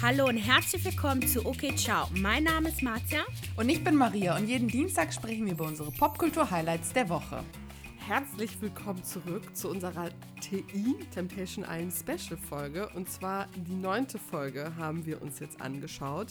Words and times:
Hallo 0.00 0.26
und 0.26 0.36
herzlich 0.36 0.84
willkommen 0.84 1.26
zu 1.26 1.44
Okay 1.44 1.74
Ciao. 1.74 2.08
Mein 2.14 2.44
Name 2.44 2.68
ist 2.68 2.82
Marzia. 2.84 3.24
Und 3.56 3.68
ich 3.68 3.82
bin 3.82 3.96
Maria 3.96 4.36
und 4.36 4.46
jeden 4.46 4.68
Dienstag 4.68 5.12
sprechen 5.12 5.44
wir 5.46 5.54
über 5.54 5.64
unsere 5.64 5.90
Popkultur-Highlights 5.90 6.92
der 6.92 7.08
Woche. 7.08 7.42
Herzlich 8.06 8.62
willkommen 8.62 9.02
zurück 9.02 9.56
zu 9.56 9.68
unserer 9.68 10.10
TI 10.40 10.94
Temptation 11.12 11.64
Island 11.68 11.92
Special 11.92 12.38
Folge. 12.38 12.88
Und 12.94 13.10
zwar 13.10 13.48
die 13.56 13.74
neunte 13.74 14.18
Folge 14.18 14.72
haben 14.76 15.04
wir 15.04 15.20
uns 15.20 15.40
jetzt 15.40 15.60
angeschaut. 15.60 16.28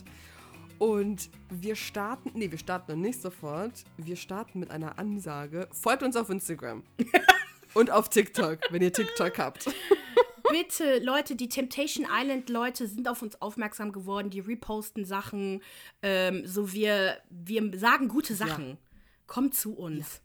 Und 0.80 1.30
wir 1.50 1.76
starten, 1.76 2.32
nee, 2.36 2.50
wir 2.50 2.60
starten 2.60 2.94
noch 2.94 3.06
nicht 3.06 3.22
sofort. 3.22 3.84
Wir 3.98 4.16
starten 4.16 4.62
mit 4.62 4.72
einer 4.72 4.98
Ansage. 4.98 5.68
Folgt 5.74 6.04
uns 6.04 6.16
auf 6.16 6.30
Instagram. 6.30 6.84
und 7.74 7.92
auf 7.92 8.08
TikTok, 8.08 8.60
wenn 8.70 8.82
ihr 8.82 8.94
TikTok 8.94 9.38
habt. 9.38 9.70
Bitte, 10.52 11.00
Leute, 11.00 11.36
die 11.36 11.50
Temptation 11.50 12.06
Island 12.10 12.50
Leute 12.50 12.88
sind 12.88 13.08
auf 13.08 13.22
uns 13.22 13.42
aufmerksam 13.42 13.92
geworden, 13.92 14.30
die 14.30 14.40
reposten 14.40 15.06
Sachen, 15.06 15.62
ähm, 16.02 16.46
so 16.46 16.74
wir, 16.74 17.18
wir 17.30 17.78
sagen 17.78 18.08
gute 18.08 18.36
Sachen. 18.36 18.70
Ja. 18.70 18.78
Kommt 19.26 19.56
zu 19.56 19.76
uns. 19.76 20.16
Ja, 20.16 20.22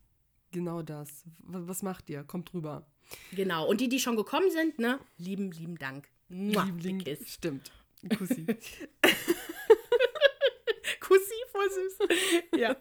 genau 0.53 0.83
das. 0.83 1.25
Was 1.39 1.83
macht 1.83 2.09
ihr? 2.11 2.25
Kommt 2.25 2.53
rüber. 2.55 2.87
Genau. 3.33 3.69
Und 3.69 3.81
die, 3.81 3.89
die 3.89 3.99
schon 3.99 4.17
gekommen 4.17 4.51
sind, 4.51 4.79
ne? 4.79 5.01
Lieben, 5.19 5.51
lieben 5.51 5.77
Dank. 5.77 6.09
Lieben, 6.29 7.05
Stimmt. 7.27 7.73
Kussi. 8.17 8.47
Kussi, 11.01 11.35
voll 11.51 11.71
süß. 11.71 11.99
ja. 12.57 12.77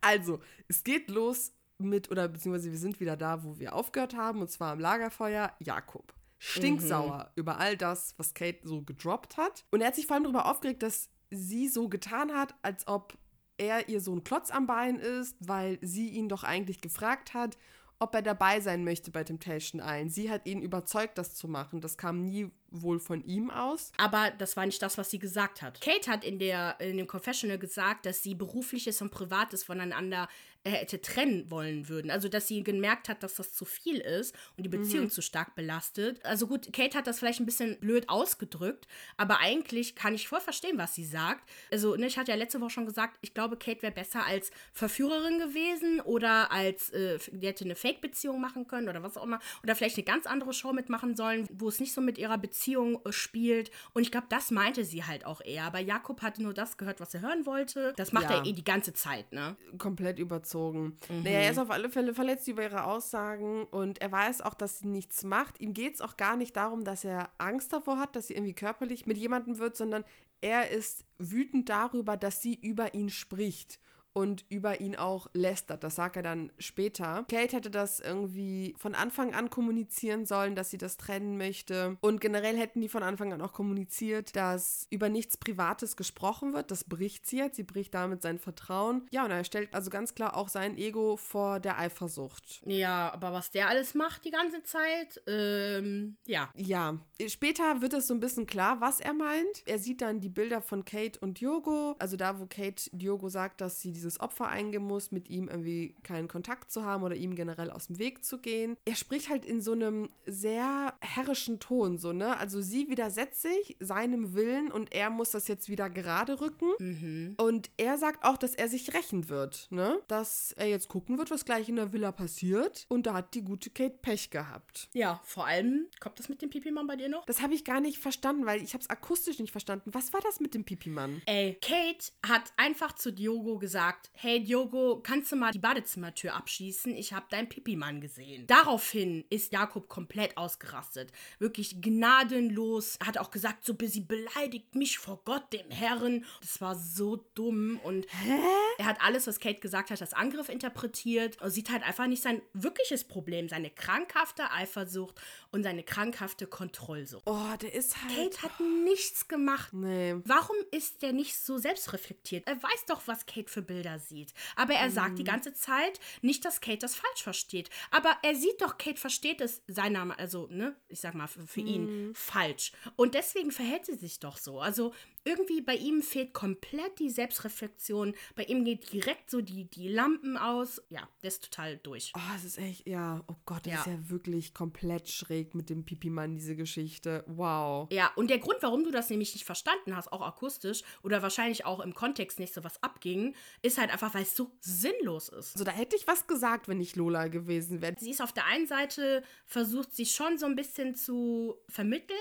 Also, 0.00 0.40
es 0.68 0.82
geht 0.82 1.08
los 1.08 1.52
mit, 1.78 2.10
oder 2.10 2.28
beziehungsweise 2.28 2.70
wir 2.70 2.78
sind 2.78 3.00
wieder 3.00 3.16
da, 3.16 3.44
wo 3.44 3.58
wir 3.58 3.74
aufgehört 3.74 4.14
haben, 4.14 4.40
und 4.40 4.50
zwar 4.50 4.72
am 4.72 4.80
Lagerfeuer 4.80 5.54
Jakob. 5.60 6.12
Stinksauer 6.44 7.18
mhm. 7.18 7.30
über 7.36 7.58
all 7.58 7.76
das, 7.76 8.14
was 8.16 8.34
Kate 8.34 8.58
so 8.64 8.82
gedroppt 8.82 9.36
hat. 9.36 9.64
Und 9.70 9.80
er 9.80 9.86
hat 9.86 9.94
sich 9.94 10.08
vor 10.08 10.16
allem 10.16 10.24
darüber 10.24 10.50
aufgeregt, 10.50 10.82
dass 10.82 11.08
sie 11.30 11.68
so 11.68 11.88
getan 11.88 12.32
hat, 12.32 12.56
als 12.62 12.88
ob 12.88 13.16
er 13.58 13.88
ihr 13.88 14.00
so 14.00 14.12
ein 14.12 14.24
Klotz 14.24 14.50
am 14.50 14.66
Bein 14.66 14.96
ist, 14.96 15.36
weil 15.38 15.78
sie 15.82 16.08
ihn 16.08 16.28
doch 16.28 16.42
eigentlich 16.42 16.80
gefragt 16.80 17.32
hat, 17.32 17.56
ob 18.00 18.12
er 18.16 18.22
dabei 18.22 18.58
sein 18.58 18.82
möchte 18.82 19.12
bei 19.12 19.22
Temptation 19.22 19.80
Island. 19.80 20.12
Sie 20.12 20.28
hat 20.28 20.44
ihn 20.46 20.60
überzeugt, 20.60 21.16
das 21.16 21.36
zu 21.36 21.46
machen. 21.46 21.80
Das 21.80 21.96
kam 21.96 22.24
nie 22.24 22.50
wohl 22.72 22.98
von 22.98 23.22
ihm 23.22 23.48
aus. 23.48 23.92
Aber 23.96 24.32
das 24.32 24.56
war 24.56 24.66
nicht 24.66 24.82
das, 24.82 24.98
was 24.98 25.10
sie 25.10 25.20
gesagt 25.20 25.62
hat. 25.62 25.80
Kate 25.80 26.10
hat 26.10 26.24
in, 26.24 26.40
der, 26.40 26.80
in 26.80 26.96
dem 26.96 27.06
Confessional 27.06 27.58
gesagt, 27.58 28.04
dass 28.04 28.20
sie 28.20 28.34
berufliches 28.34 29.00
und 29.00 29.12
privates 29.12 29.62
voneinander 29.62 30.26
hätte 30.64 31.00
trennen 31.00 31.50
wollen 31.50 31.88
würden. 31.88 32.10
Also, 32.10 32.28
dass 32.28 32.48
sie 32.48 32.62
gemerkt 32.62 33.08
hat, 33.08 33.22
dass 33.22 33.34
das 33.34 33.52
zu 33.52 33.64
viel 33.64 33.98
ist 33.98 34.34
und 34.56 34.64
die 34.64 34.68
Beziehung 34.68 35.04
mhm. 35.04 35.10
zu 35.10 35.22
stark 35.22 35.54
belastet. 35.54 36.24
Also 36.24 36.46
gut, 36.46 36.72
Kate 36.72 36.96
hat 36.96 37.06
das 37.06 37.18
vielleicht 37.18 37.40
ein 37.40 37.46
bisschen 37.46 37.78
blöd 37.80 38.08
ausgedrückt, 38.08 38.86
aber 39.16 39.40
eigentlich 39.40 39.96
kann 39.96 40.14
ich 40.14 40.28
voll 40.28 40.40
verstehen, 40.40 40.78
was 40.78 40.94
sie 40.94 41.04
sagt. 41.04 41.48
Also, 41.70 41.96
ne, 41.96 42.06
ich 42.06 42.18
hatte 42.18 42.30
ja 42.30 42.36
letzte 42.36 42.60
Woche 42.60 42.70
schon 42.70 42.86
gesagt, 42.86 43.18
ich 43.22 43.34
glaube, 43.34 43.56
Kate 43.56 43.82
wäre 43.82 43.92
besser 43.92 44.24
als 44.24 44.50
Verführerin 44.72 45.38
gewesen 45.38 46.00
oder 46.00 46.52
als, 46.52 46.90
äh, 46.90 47.18
die 47.32 47.46
hätte 47.46 47.64
eine 47.64 47.76
Fake-Beziehung 47.76 48.40
machen 48.40 48.66
können 48.66 48.88
oder 48.88 49.02
was 49.02 49.16
auch 49.16 49.24
immer. 49.24 49.40
Oder 49.62 49.74
vielleicht 49.74 49.96
eine 49.96 50.04
ganz 50.04 50.26
andere 50.26 50.52
Show 50.52 50.72
mitmachen 50.72 51.16
sollen, 51.16 51.46
wo 51.52 51.68
es 51.68 51.80
nicht 51.80 51.92
so 51.92 52.00
mit 52.00 52.18
ihrer 52.18 52.38
Beziehung 52.38 53.04
äh, 53.04 53.12
spielt. 53.12 53.70
Und 53.94 54.02
ich 54.02 54.12
glaube, 54.12 54.26
das 54.28 54.50
meinte 54.50 54.84
sie 54.84 55.04
halt 55.04 55.26
auch 55.26 55.40
eher. 55.40 55.64
Aber 55.64 55.80
Jakob 55.80 56.22
hatte 56.22 56.42
nur 56.42 56.54
das 56.54 56.76
gehört, 56.76 57.00
was 57.00 57.14
er 57.14 57.22
hören 57.22 57.46
wollte. 57.46 57.92
Das 57.96 58.12
macht 58.12 58.30
ja. 58.30 58.38
er 58.38 58.46
eh 58.46 58.52
die 58.52 58.64
ganze 58.64 58.92
Zeit, 58.92 59.32
ne? 59.32 59.56
Komplett 59.78 60.18
überzogen. 60.52 60.96
Mhm. 61.08 61.22
Naja, 61.22 61.40
er 61.40 61.50
ist 61.50 61.58
auf 61.58 61.70
alle 61.70 61.90
Fälle 61.90 62.14
verletzt 62.14 62.48
über 62.48 62.62
ihre 62.62 62.84
Aussagen 62.84 63.64
und 63.64 64.00
er 64.00 64.12
weiß 64.12 64.42
auch, 64.42 64.54
dass 64.54 64.80
sie 64.80 64.88
nichts 64.88 65.24
macht. 65.24 65.60
Ihm 65.60 65.72
geht 65.72 65.94
es 65.94 66.00
auch 66.00 66.16
gar 66.16 66.36
nicht 66.36 66.56
darum, 66.56 66.84
dass 66.84 67.04
er 67.04 67.30
Angst 67.38 67.72
davor 67.72 67.98
hat, 67.98 68.16
dass 68.16 68.28
sie 68.28 68.34
irgendwie 68.34 68.54
körperlich 68.54 69.06
mit 69.06 69.18
jemandem 69.18 69.58
wird, 69.58 69.76
sondern 69.76 70.04
er 70.40 70.70
ist 70.70 71.04
wütend 71.18 71.68
darüber, 71.68 72.16
dass 72.16 72.42
sie 72.42 72.54
über 72.54 72.94
ihn 72.94 73.10
spricht 73.10 73.78
und 74.12 74.44
über 74.48 74.80
ihn 74.80 74.96
auch 74.96 75.28
lästert. 75.32 75.84
Das 75.84 75.96
sagt 75.96 76.16
er 76.16 76.22
dann 76.22 76.52
später. 76.58 77.24
Kate 77.30 77.56
hätte 77.56 77.70
das 77.70 78.00
irgendwie 78.00 78.74
von 78.78 78.94
Anfang 78.94 79.34
an 79.34 79.50
kommunizieren 79.50 80.26
sollen, 80.26 80.54
dass 80.54 80.70
sie 80.70 80.78
das 80.78 80.96
trennen 80.96 81.36
möchte. 81.36 81.96
Und 82.00 82.20
generell 82.20 82.56
hätten 82.56 82.80
die 82.80 82.88
von 82.88 83.02
Anfang 83.02 83.32
an 83.32 83.40
auch 83.40 83.52
kommuniziert, 83.52 84.36
dass 84.36 84.86
über 84.90 85.08
nichts 85.08 85.36
Privates 85.36 85.96
gesprochen 85.96 86.52
wird. 86.52 86.70
Das 86.70 86.84
bricht 86.84 87.26
sie 87.26 87.38
jetzt. 87.38 87.56
Sie 87.56 87.62
bricht 87.62 87.94
damit 87.94 88.22
sein 88.22 88.38
Vertrauen. 88.38 89.06
Ja, 89.10 89.24
und 89.24 89.30
er 89.30 89.44
stellt 89.44 89.74
also 89.74 89.90
ganz 89.90 90.14
klar 90.14 90.36
auch 90.36 90.48
sein 90.48 90.76
Ego 90.76 91.16
vor 91.16 91.60
der 91.60 91.78
Eifersucht. 91.78 92.62
Ja, 92.66 93.12
aber 93.12 93.32
was 93.32 93.50
der 93.50 93.68
alles 93.68 93.94
macht 93.94 94.24
die 94.24 94.30
ganze 94.30 94.62
Zeit, 94.62 95.22
ähm, 95.26 96.16
ja. 96.26 96.50
Ja, 96.54 96.98
später 97.26 97.80
wird 97.80 97.94
es 97.94 98.06
so 98.06 98.14
ein 98.14 98.20
bisschen 98.20 98.46
klar, 98.46 98.80
was 98.80 99.00
er 99.00 99.14
meint. 99.14 99.62
Er 99.66 99.78
sieht 99.78 100.02
dann 100.02 100.20
die 100.20 100.28
Bilder 100.28 100.60
von 100.60 100.84
Kate 100.84 101.18
und 101.20 101.40
Diogo. 101.40 101.94
Also 101.98 102.16
da, 102.16 102.38
wo 102.38 102.46
Kate 102.46 102.90
Diogo 102.92 103.28
sagt, 103.28 103.60
dass 103.60 103.80
sie 103.80 103.92
dieses 104.02 104.20
Opfer 104.20 104.48
eingehen 104.48 104.82
muss, 104.82 105.12
mit 105.12 105.30
ihm 105.30 105.48
irgendwie 105.48 105.94
keinen 106.02 106.28
Kontakt 106.28 106.70
zu 106.70 106.84
haben 106.84 107.02
oder 107.02 107.14
ihm 107.14 107.34
generell 107.34 107.70
aus 107.70 107.86
dem 107.86 107.98
Weg 107.98 108.24
zu 108.24 108.38
gehen. 108.38 108.76
Er 108.84 108.96
spricht 108.96 109.28
halt 109.28 109.44
in 109.44 109.60
so 109.60 109.72
einem 109.72 110.10
sehr 110.26 110.94
herrischen 111.00 111.60
Ton, 111.60 111.98
so, 111.98 112.12
ne? 112.12 112.36
Also 112.38 112.60
sie 112.60 112.88
widersetzt 112.88 113.42
sich 113.42 113.76
seinem 113.80 114.34
Willen 114.34 114.70
und 114.72 114.92
er 114.92 115.10
muss 115.10 115.30
das 115.30 115.48
jetzt 115.48 115.68
wieder 115.68 115.88
gerade 115.88 116.40
rücken. 116.40 116.70
Mhm. 116.78 117.34
Und 117.38 117.70
er 117.76 117.98
sagt 117.98 118.24
auch, 118.24 118.36
dass 118.36 118.54
er 118.54 118.68
sich 118.68 118.92
rächen 118.94 119.28
wird, 119.28 119.68
ne? 119.70 120.00
Dass 120.08 120.52
er 120.52 120.66
jetzt 120.66 120.88
gucken 120.88 121.18
wird, 121.18 121.30
was 121.30 121.44
gleich 121.44 121.68
in 121.68 121.76
der 121.76 121.92
Villa 121.92 122.12
passiert. 122.12 122.86
Und 122.88 123.06
da 123.06 123.14
hat 123.14 123.34
die 123.34 123.42
gute 123.42 123.70
Kate 123.70 123.98
Pech 124.02 124.30
gehabt. 124.30 124.88
Ja, 124.92 125.20
vor 125.24 125.46
allem, 125.46 125.86
kommt 126.00 126.18
das 126.18 126.28
mit 126.28 126.42
dem 126.42 126.50
Pipi-Mann 126.50 126.86
bei 126.86 126.96
dir 126.96 127.08
noch? 127.08 127.24
Das 127.26 127.42
habe 127.42 127.54
ich 127.54 127.64
gar 127.64 127.80
nicht 127.80 127.98
verstanden, 127.98 128.46
weil 128.46 128.62
ich 128.62 128.74
habe 128.74 128.82
es 128.82 128.90
akustisch 128.90 129.38
nicht 129.38 129.52
verstanden. 129.52 129.90
Was 129.94 130.12
war 130.12 130.20
das 130.20 130.40
mit 130.40 130.54
dem 130.54 130.64
Pipi-Mann? 130.64 131.22
Ey, 131.26 131.58
Kate 131.60 132.12
hat 132.26 132.52
einfach 132.56 132.92
zu 132.94 133.12
Diogo 133.12 133.58
gesagt, 133.58 133.91
sagt, 133.92 134.10
hey 134.14 134.42
Diogo, 134.42 135.00
kannst 135.02 135.30
du 135.32 135.36
mal 135.36 135.52
die 135.52 135.58
Badezimmertür 135.58 136.34
abschließen? 136.34 136.94
Ich 136.94 137.12
habe 137.12 137.26
deinen 137.28 137.48
Pipi-Mann 137.48 138.00
gesehen. 138.00 138.46
Daraufhin 138.46 139.24
ist 139.28 139.52
Jakob 139.52 139.88
komplett 139.88 140.36
ausgerastet. 140.38 141.12
Wirklich 141.38 141.82
gnadenlos. 141.82 142.96
Er 143.00 143.08
hat 143.08 143.18
auch 143.18 143.30
gesagt, 143.30 143.64
so 143.66 143.76
sie 143.82 144.00
beleidigt 144.00 144.74
mich 144.74 144.98
vor 144.98 145.20
Gott, 145.24 145.52
dem 145.52 145.70
Herrn. 145.70 146.24
Das 146.40 146.60
war 146.60 146.74
so 146.74 147.16
dumm 147.34 147.80
und 147.82 148.06
Hä? 148.22 148.38
er 148.78 148.86
hat 148.86 149.02
alles, 149.02 149.26
was 149.26 149.40
Kate 149.40 149.60
gesagt 149.60 149.90
hat, 149.90 150.00
als 150.00 150.14
Angriff 150.14 150.48
interpretiert. 150.48 151.36
Er 151.40 151.50
sieht 151.50 151.70
halt 151.70 151.82
einfach 151.82 152.06
nicht 152.06 152.22
sein 152.22 152.40
wirkliches 152.54 153.04
Problem, 153.04 153.48
seine 153.48 153.70
krankhafte 153.70 154.50
Eifersucht 154.52 155.20
und 155.50 155.64
seine 155.64 155.82
krankhafte 155.82 156.46
Kontrollsucht. 156.46 157.24
Oh, 157.26 157.56
der 157.60 157.74
ist 157.74 158.02
halt. 158.02 158.14
Kate 158.32 158.42
hat 158.42 158.60
nichts 158.84 159.28
gemacht. 159.28 159.72
Nee. 159.72 160.14
Warum 160.24 160.56
ist 160.70 161.02
der 161.02 161.12
nicht 161.12 161.36
so 161.36 161.58
selbstreflektiert? 161.58 162.46
Er 162.46 162.62
weiß 162.62 162.86
doch, 162.86 163.02
was 163.06 163.26
Kate 163.26 163.50
für 163.50 163.62
Bilder 163.62 163.81
Bilder 163.82 163.98
sieht. 163.98 164.32
Aber 164.56 164.74
er 164.74 164.88
mhm. 164.88 164.92
sagt 164.92 165.18
die 165.18 165.22
mhm. 165.22 165.26
ganze 165.26 165.54
Zeit 165.54 166.00
nicht, 166.20 166.44
dass 166.44 166.60
Kate 166.60 166.78
das 166.78 166.94
falsch 166.94 167.22
versteht. 167.22 167.70
Aber 167.90 168.16
er 168.22 168.34
sieht 168.34 168.60
doch, 168.60 168.78
Kate 168.78 169.00
versteht 169.00 169.40
es, 169.40 169.62
sein 169.66 169.92
Name, 169.92 170.18
also, 170.18 170.46
ne, 170.50 170.76
ich 170.88 171.00
sag 171.00 171.14
mal, 171.14 171.26
für, 171.26 171.46
für 171.46 171.60
mhm. 171.60 171.66
ihn 171.66 172.12
falsch. 172.14 172.72
Und 172.96 173.14
deswegen 173.14 173.50
verhält 173.50 173.86
sie 173.86 173.96
sich 173.96 174.20
doch 174.20 174.38
so. 174.38 174.60
Also 174.60 174.94
irgendwie 175.24 175.60
bei 175.60 175.74
ihm 175.74 176.02
fehlt 176.02 176.32
komplett 176.32 176.98
die 176.98 177.10
Selbstreflexion. 177.10 178.14
Bei 178.34 178.44
ihm 178.44 178.64
geht 178.64 178.92
direkt 178.92 179.30
so 179.30 179.40
die, 179.40 179.64
die 179.64 179.88
Lampen 179.88 180.36
aus. 180.36 180.82
Ja, 180.88 181.08
der 181.22 181.28
ist 181.28 181.44
total 181.44 181.78
durch. 181.78 182.12
Oh, 182.16 182.34
es 182.36 182.44
ist 182.44 182.58
echt, 182.58 182.86
ja, 182.86 183.22
oh 183.28 183.36
Gott, 183.46 183.66
das 183.66 183.72
ja. 183.72 183.80
ist 183.80 183.86
ja 183.86 184.10
wirklich 184.10 184.54
komplett 184.54 185.08
schräg 185.08 185.54
mit 185.54 185.70
dem 185.70 185.84
Pipi-Mann, 185.84 186.34
diese 186.34 186.56
Geschichte. 186.56 187.24
Wow. 187.26 187.88
Ja, 187.90 188.10
und 188.16 188.30
der 188.30 188.38
Grund, 188.38 188.58
warum 188.60 188.84
du 188.84 188.90
das 188.90 189.10
nämlich 189.10 189.32
nicht 189.34 189.44
verstanden 189.44 189.96
hast, 189.96 190.12
auch 190.12 190.22
akustisch 190.22 190.82
oder 191.02 191.22
wahrscheinlich 191.22 191.64
auch 191.64 191.80
im 191.80 191.94
Kontext 191.94 192.38
nicht 192.38 192.54
so 192.54 192.64
was 192.64 192.82
abging, 192.82 193.34
ist 193.62 193.78
halt 193.78 193.90
einfach, 193.90 194.14
weil 194.14 194.22
es 194.22 194.36
so 194.36 194.50
sinnlos 194.60 195.28
ist. 195.28 195.54
Also 195.54 195.64
da 195.64 195.72
hätte 195.72 195.96
ich 195.96 196.06
was 196.06 196.26
gesagt, 196.26 196.68
wenn 196.68 196.80
ich 196.80 196.96
Lola 196.96 197.28
gewesen 197.28 197.80
wäre. 197.80 197.94
Sie 197.98 198.10
ist 198.10 198.22
auf 198.22 198.32
der 198.32 198.46
einen 198.46 198.66
Seite, 198.66 199.22
versucht 199.46 199.94
sie 199.94 200.06
schon 200.06 200.38
so 200.38 200.46
ein 200.46 200.56
bisschen 200.56 200.94
zu 200.94 201.56
vermitteln, 201.68 202.18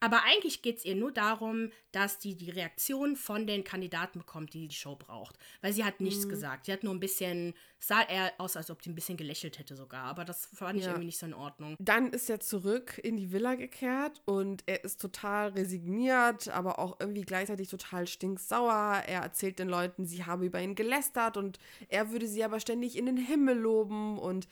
aber 0.00 0.22
eigentlich 0.24 0.62
geht 0.62 0.78
es 0.78 0.84
ihr 0.84 0.94
nur 0.94 1.12
darum, 1.12 1.70
dass 1.92 2.18
die 2.18 2.36
die 2.36 2.50
Reaktion 2.50 3.16
von 3.16 3.46
den 3.46 3.64
Kandidaten 3.64 4.18
bekommt, 4.18 4.54
die 4.54 4.68
die 4.68 4.74
Show 4.74 4.96
braucht. 4.96 5.38
Weil 5.60 5.72
sie 5.72 5.84
hat 5.84 6.00
nichts 6.00 6.24
mhm. 6.26 6.30
gesagt. 6.30 6.66
Sie 6.66 6.72
hat 6.72 6.82
nur 6.82 6.92
ein 6.92 7.00
bisschen, 7.00 7.54
sah 7.78 8.02
eher 8.02 8.32
aus, 8.38 8.56
als 8.56 8.70
ob 8.70 8.82
sie 8.82 8.90
ein 8.90 8.94
bisschen 8.94 9.16
gelächelt 9.16 9.58
hätte 9.58 9.76
sogar. 9.76 10.04
Aber 10.04 10.24
das 10.24 10.46
fand 10.54 10.78
ich 10.78 10.84
ja. 10.84 10.90
irgendwie 10.90 11.06
nicht 11.06 11.18
so 11.18 11.26
in 11.26 11.34
Ordnung. 11.34 11.76
Dann 11.78 12.10
ist 12.10 12.28
er 12.28 12.40
zurück 12.40 12.98
in 13.02 13.16
die 13.16 13.32
Villa 13.32 13.54
gekehrt 13.54 14.22
und 14.24 14.62
er 14.66 14.84
ist 14.84 15.00
total 15.00 15.50
resigniert, 15.50 16.48
aber 16.48 16.78
auch 16.78 16.98
irgendwie 17.00 17.22
gleichzeitig 17.22 17.68
total 17.68 18.06
stinksauer. 18.06 19.02
Er 19.06 19.22
erzählt 19.22 19.58
den 19.58 19.68
Leuten, 19.68 20.06
sie 20.06 20.24
habe 20.24 20.46
über 20.46 20.60
ihn 20.60 20.74
gelästert 20.74 21.36
und 21.36 21.58
er 21.88 22.10
würde 22.10 22.26
sie 22.26 22.44
aber 22.44 22.60
ständig 22.60 22.96
in 22.96 23.06
den 23.06 23.16
Himmel 23.16 23.56
loben 23.56 24.18
und 24.18 24.48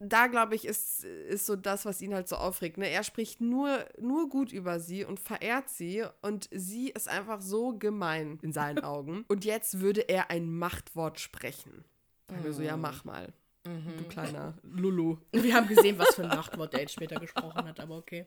da 0.00 0.26
glaube 0.26 0.54
ich, 0.54 0.64
ist, 0.66 1.04
ist 1.04 1.46
so 1.46 1.56
das, 1.56 1.84
was 1.84 2.00
ihn 2.00 2.14
halt 2.14 2.28
so 2.28 2.36
aufregt. 2.36 2.78
Ne? 2.78 2.88
Er 2.88 3.02
spricht 3.02 3.40
nur, 3.40 3.84
nur 4.00 4.28
gut 4.28 4.52
über 4.52 4.80
sie 4.80 5.04
und 5.04 5.20
verehrt 5.20 5.68
sie 5.68 6.04
und 6.22 6.48
sie 6.52 6.90
ist 6.90 7.08
einfach 7.08 7.40
so 7.40 7.76
gemein 7.76 8.38
in 8.42 8.52
seinen 8.52 8.78
Augen. 8.84 9.24
Und 9.28 9.44
jetzt 9.44 9.80
würde 9.80 10.02
er 10.02 10.30
ein 10.30 10.50
Machtwort 10.50 11.20
sprechen. 11.20 11.84
Sagen 12.28 12.44
wir 12.44 12.52
so, 12.52 12.62
ja, 12.62 12.76
mach 12.76 13.04
mal. 13.04 13.32
Mhm. 13.66 13.96
Du 13.98 14.04
kleiner 14.04 14.54
Lulu. 14.62 15.18
Wir 15.32 15.54
haben 15.54 15.68
gesehen, 15.68 15.98
was 15.98 16.14
für 16.14 16.22
ein 16.22 16.28
Machtwort 16.28 16.74
er 16.74 16.80
jetzt 16.80 16.92
später 16.92 17.18
gesprochen 17.18 17.66
hat, 17.66 17.80
aber 17.80 17.96
okay. 17.96 18.26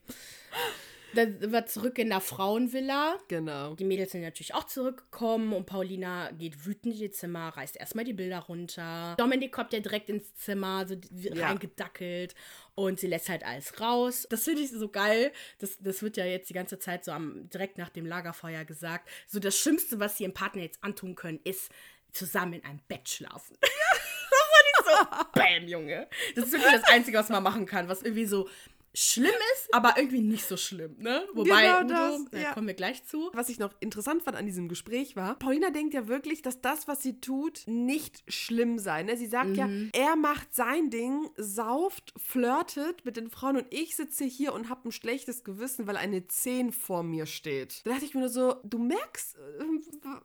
Dann 1.14 1.52
wird 1.52 1.70
zurück 1.70 1.98
in 2.00 2.10
der 2.10 2.22
Frauenvilla. 2.22 3.18
Genau. 3.28 3.76
Die 3.76 3.84
Mädels 3.84 4.12
sind 4.12 4.22
natürlich 4.22 4.54
auch 4.54 4.66
zurückgekommen 4.66 5.54
und 5.54 5.66
Paulina 5.66 6.32
geht 6.32 6.66
wütend 6.66 6.96
in 6.96 7.02
ihr 7.02 7.12
Zimmer, 7.12 7.50
reißt 7.50 7.78
erstmal 7.78 8.06
die 8.06 8.14
Bilder 8.14 8.40
runter. 8.40 9.16
Dominik 9.18 9.52
kommt 9.52 9.74
ja 9.74 9.80
direkt 9.80 10.10
ins 10.10 10.34
Zimmer, 10.36 10.88
so 10.88 10.96
Ja. 11.12 11.48
reingedackelt 11.48 12.36
und 12.76 13.00
sie 13.00 13.08
lässt 13.08 13.30
halt 13.30 13.44
alles 13.46 13.80
raus. 13.82 14.28
Das 14.30 14.44
finde 14.44 14.62
ich 14.62 14.72
so 14.72 14.90
geil. 14.90 15.32
Das, 15.60 15.78
das 15.80 16.02
wird 16.02 16.18
ja 16.18 16.26
jetzt 16.26 16.50
die 16.50 16.54
ganze 16.54 16.80
Zeit 16.80 17.04
so 17.06 17.12
am, 17.12 17.50
direkt 17.50 17.78
nach 17.78 17.90
dem 17.90 18.06
Lagerfeuer 18.06 18.66
gesagt. 18.66 19.10
So 19.28 19.40
das 19.40 19.58
Schlimmste, 19.58 20.00
was 20.00 20.18
sie 20.18 20.24
ihrem 20.24 20.34
Partner 20.34 20.62
jetzt 20.64 20.84
antun 20.84 21.16
können, 21.16 21.40
ist 21.44 21.72
zusammen 22.12 22.54
in 22.54 22.66
einem 22.66 22.80
Bett 22.88 23.08
schlafen. 23.10 23.58
das 23.62 24.40
fand 24.52 24.66
ich 24.68 24.86
so, 24.86 25.26
bam, 25.40 25.68
Junge. 25.68 26.08
Das 26.36 26.46
ist 26.46 26.52
wirklich 26.54 26.74
das 26.82 26.90
Einzige, 26.90 27.18
was 27.18 27.30
man 27.30 27.44
machen 27.44 27.66
kann, 27.66 27.88
was 27.88 28.02
irgendwie 28.02 28.26
so 28.26 28.50
schlimm 28.94 29.32
ist, 29.54 29.74
aber 29.74 29.94
irgendwie 29.98 30.22
nicht 30.22 30.46
so 30.46 30.58
schlimm, 30.58 30.96
ne? 31.00 31.26
Wobei, 31.34 31.62
Genau 31.62 31.80
Udo, 31.82 31.94
das, 31.94 32.26
da 32.32 32.38
ja. 32.38 32.54
kommen 32.54 32.68
wir 32.68 32.74
gleich 32.74 33.06
zu. 33.06 33.30
Was 33.34 33.50
ich 33.50 33.60
noch 33.60 33.74
interessant 33.80 34.24
fand 34.24 34.36
an 34.36 34.46
diesem 34.46 34.68
Gespräch 34.68 35.16
war, 35.16 35.38
Paulina 35.40 35.70
denkt 35.70 35.94
ja 35.94 36.08
wirklich, 36.08 36.42
dass 36.42 36.62
das, 36.62 36.88
was 36.88 37.02
sie 37.02 37.22
tut, 37.22 37.64
nicht 37.68 38.24
schlimm 38.28 38.80
sei. 38.80 39.04
Ne? 39.04 39.16
Sie 39.16 39.28
sagt 39.28 39.56
ja, 39.56 39.70
er 39.94 40.16
macht 40.16 40.54
sein 40.54 40.90
Ding, 40.90 41.30
sauft, 41.38 42.14
flirtet 42.18 43.06
mit 43.06 43.18
den 43.18 43.30
Frauen 43.30 43.58
und 43.58 43.68
ich 43.70 43.96
sitze 43.96 44.26
hier 44.26 44.54
und 44.54 44.70
habe 44.70 44.90
ein 44.90 44.92
schlechtes 44.92 45.44
Gewissen, 45.44 45.88
weil 45.88 45.98
eine 45.98 46.28
10 46.28 46.72
vor 46.72 47.04
mir 47.04 47.26
steht. 47.26 47.86
Da 47.86 47.92
dachte 47.92 48.06
ich 48.06 48.14
mir 48.14 48.22
nur 48.22 48.30
so, 48.30 48.56
du 48.64 48.78
merkst, 48.78 49.38
äh, 49.38 49.64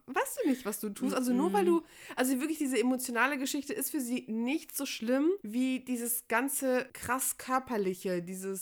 weißt 0.06 0.40
du 0.42 0.48
nicht, 0.48 0.64
was 0.64 0.80
du 0.80 0.90
tust. 0.90 1.14
Also 1.14 1.32
nur 1.32 1.52
weil 1.52 1.64
du, 1.64 1.82
also 2.16 2.40
wirklich 2.40 2.58
diese 2.58 2.78
emotionale 2.78 3.38
Geschichte 3.38 3.72
ist 3.72 3.90
für 3.90 4.00
sie 4.00 4.24
nicht 4.28 4.76
so 4.76 4.86
schlimm 4.86 5.30
wie 5.42 5.80
dieses 5.80 6.26
ganze 6.28 6.88
krass 6.92 7.38
körperliche, 7.38 8.22
dieses 8.22 8.55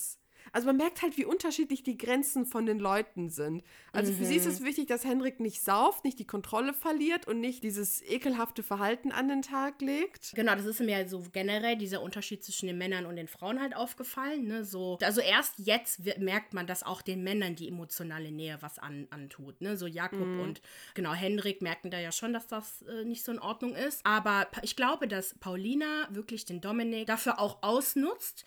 also 0.52 0.66
man 0.66 0.76
merkt 0.76 1.02
halt, 1.02 1.16
wie 1.16 1.24
unterschiedlich 1.24 1.82
die 1.82 1.96
Grenzen 1.96 2.46
von 2.46 2.66
den 2.66 2.78
Leuten 2.78 3.30
sind. 3.30 3.62
Also 3.92 4.12
für 4.12 4.24
sie 4.24 4.36
ist 4.36 4.46
es 4.46 4.62
wichtig, 4.62 4.86
dass 4.86 5.04
Henrik 5.04 5.40
nicht 5.40 5.62
sauft, 5.62 6.04
nicht 6.04 6.18
die 6.18 6.26
Kontrolle 6.26 6.74
verliert 6.74 7.26
und 7.26 7.40
nicht 7.40 7.62
dieses 7.64 8.02
ekelhafte 8.02 8.62
Verhalten 8.62 9.12
an 9.12 9.28
den 9.28 9.42
Tag 9.42 9.80
legt. 9.80 10.32
Genau, 10.34 10.54
das 10.54 10.66
ist 10.66 10.80
mir 10.80 11.08
so 11.08 11.24
generell 11.32 11.76
dieser 11.76 12.02
Unterschied 12.02 12.44
zwischen 12.44 12.66
den 12.66 12.78
Männern 12.78 13.06
und 13.06 13.16
den 13.16 13.28
Frauen 13.28 13.60
halt 13.60 13.74
aufgefallen. 13.74 14.46
Ne? 14.46 14.64
So, 14.64 14.98
also 15.02 15.20
erst 15.20 15.58
jetzt 15.58 16.04
wird, 16.04 16.18
merkt 16.18 16.54
man, 16.54 16.66
dass 16.66 16.82
auch 16.82 17.02
den 17.02 17.22
Männern 17.22 17.56
die 17.56 17.68
emotionale 17.68 18.30
Nähe 18.30 18.58
was 18.60 18.78
an, 18.78 19.06
antut. 19.10 19.60
Ne? 19.60 19.76
So 19.76 19.86
Jakob 19.86 20.20
und 20.20 20.60
genau 20.94 21.12
Henrik 21.12 21.62
merken 21.62 21.90
da 21.90 21.98
ja 21.98 22.12
schon, 22.12 22.32
dass 22.32 22.46
das 22.46 22.82
äh, 22.82 23.04
nicht 23.04 23.24
so 23.24 23.32
in 23.32 23.38
Ordnung 23.38 23.74
ist. 23.74 24.04
Aber 24.04 24.46
ich 24.62 24.76
glaube, 24.76 25.08
dass 25.08 25.34
Paulina 25.38 26.08
wirklich 26.10 26.44
den 26.44 26.60
Dominik 26.60 27.06
dafür 27.06 27.38
auch 27.38 27.62
ausnutzt, 27.62 28.44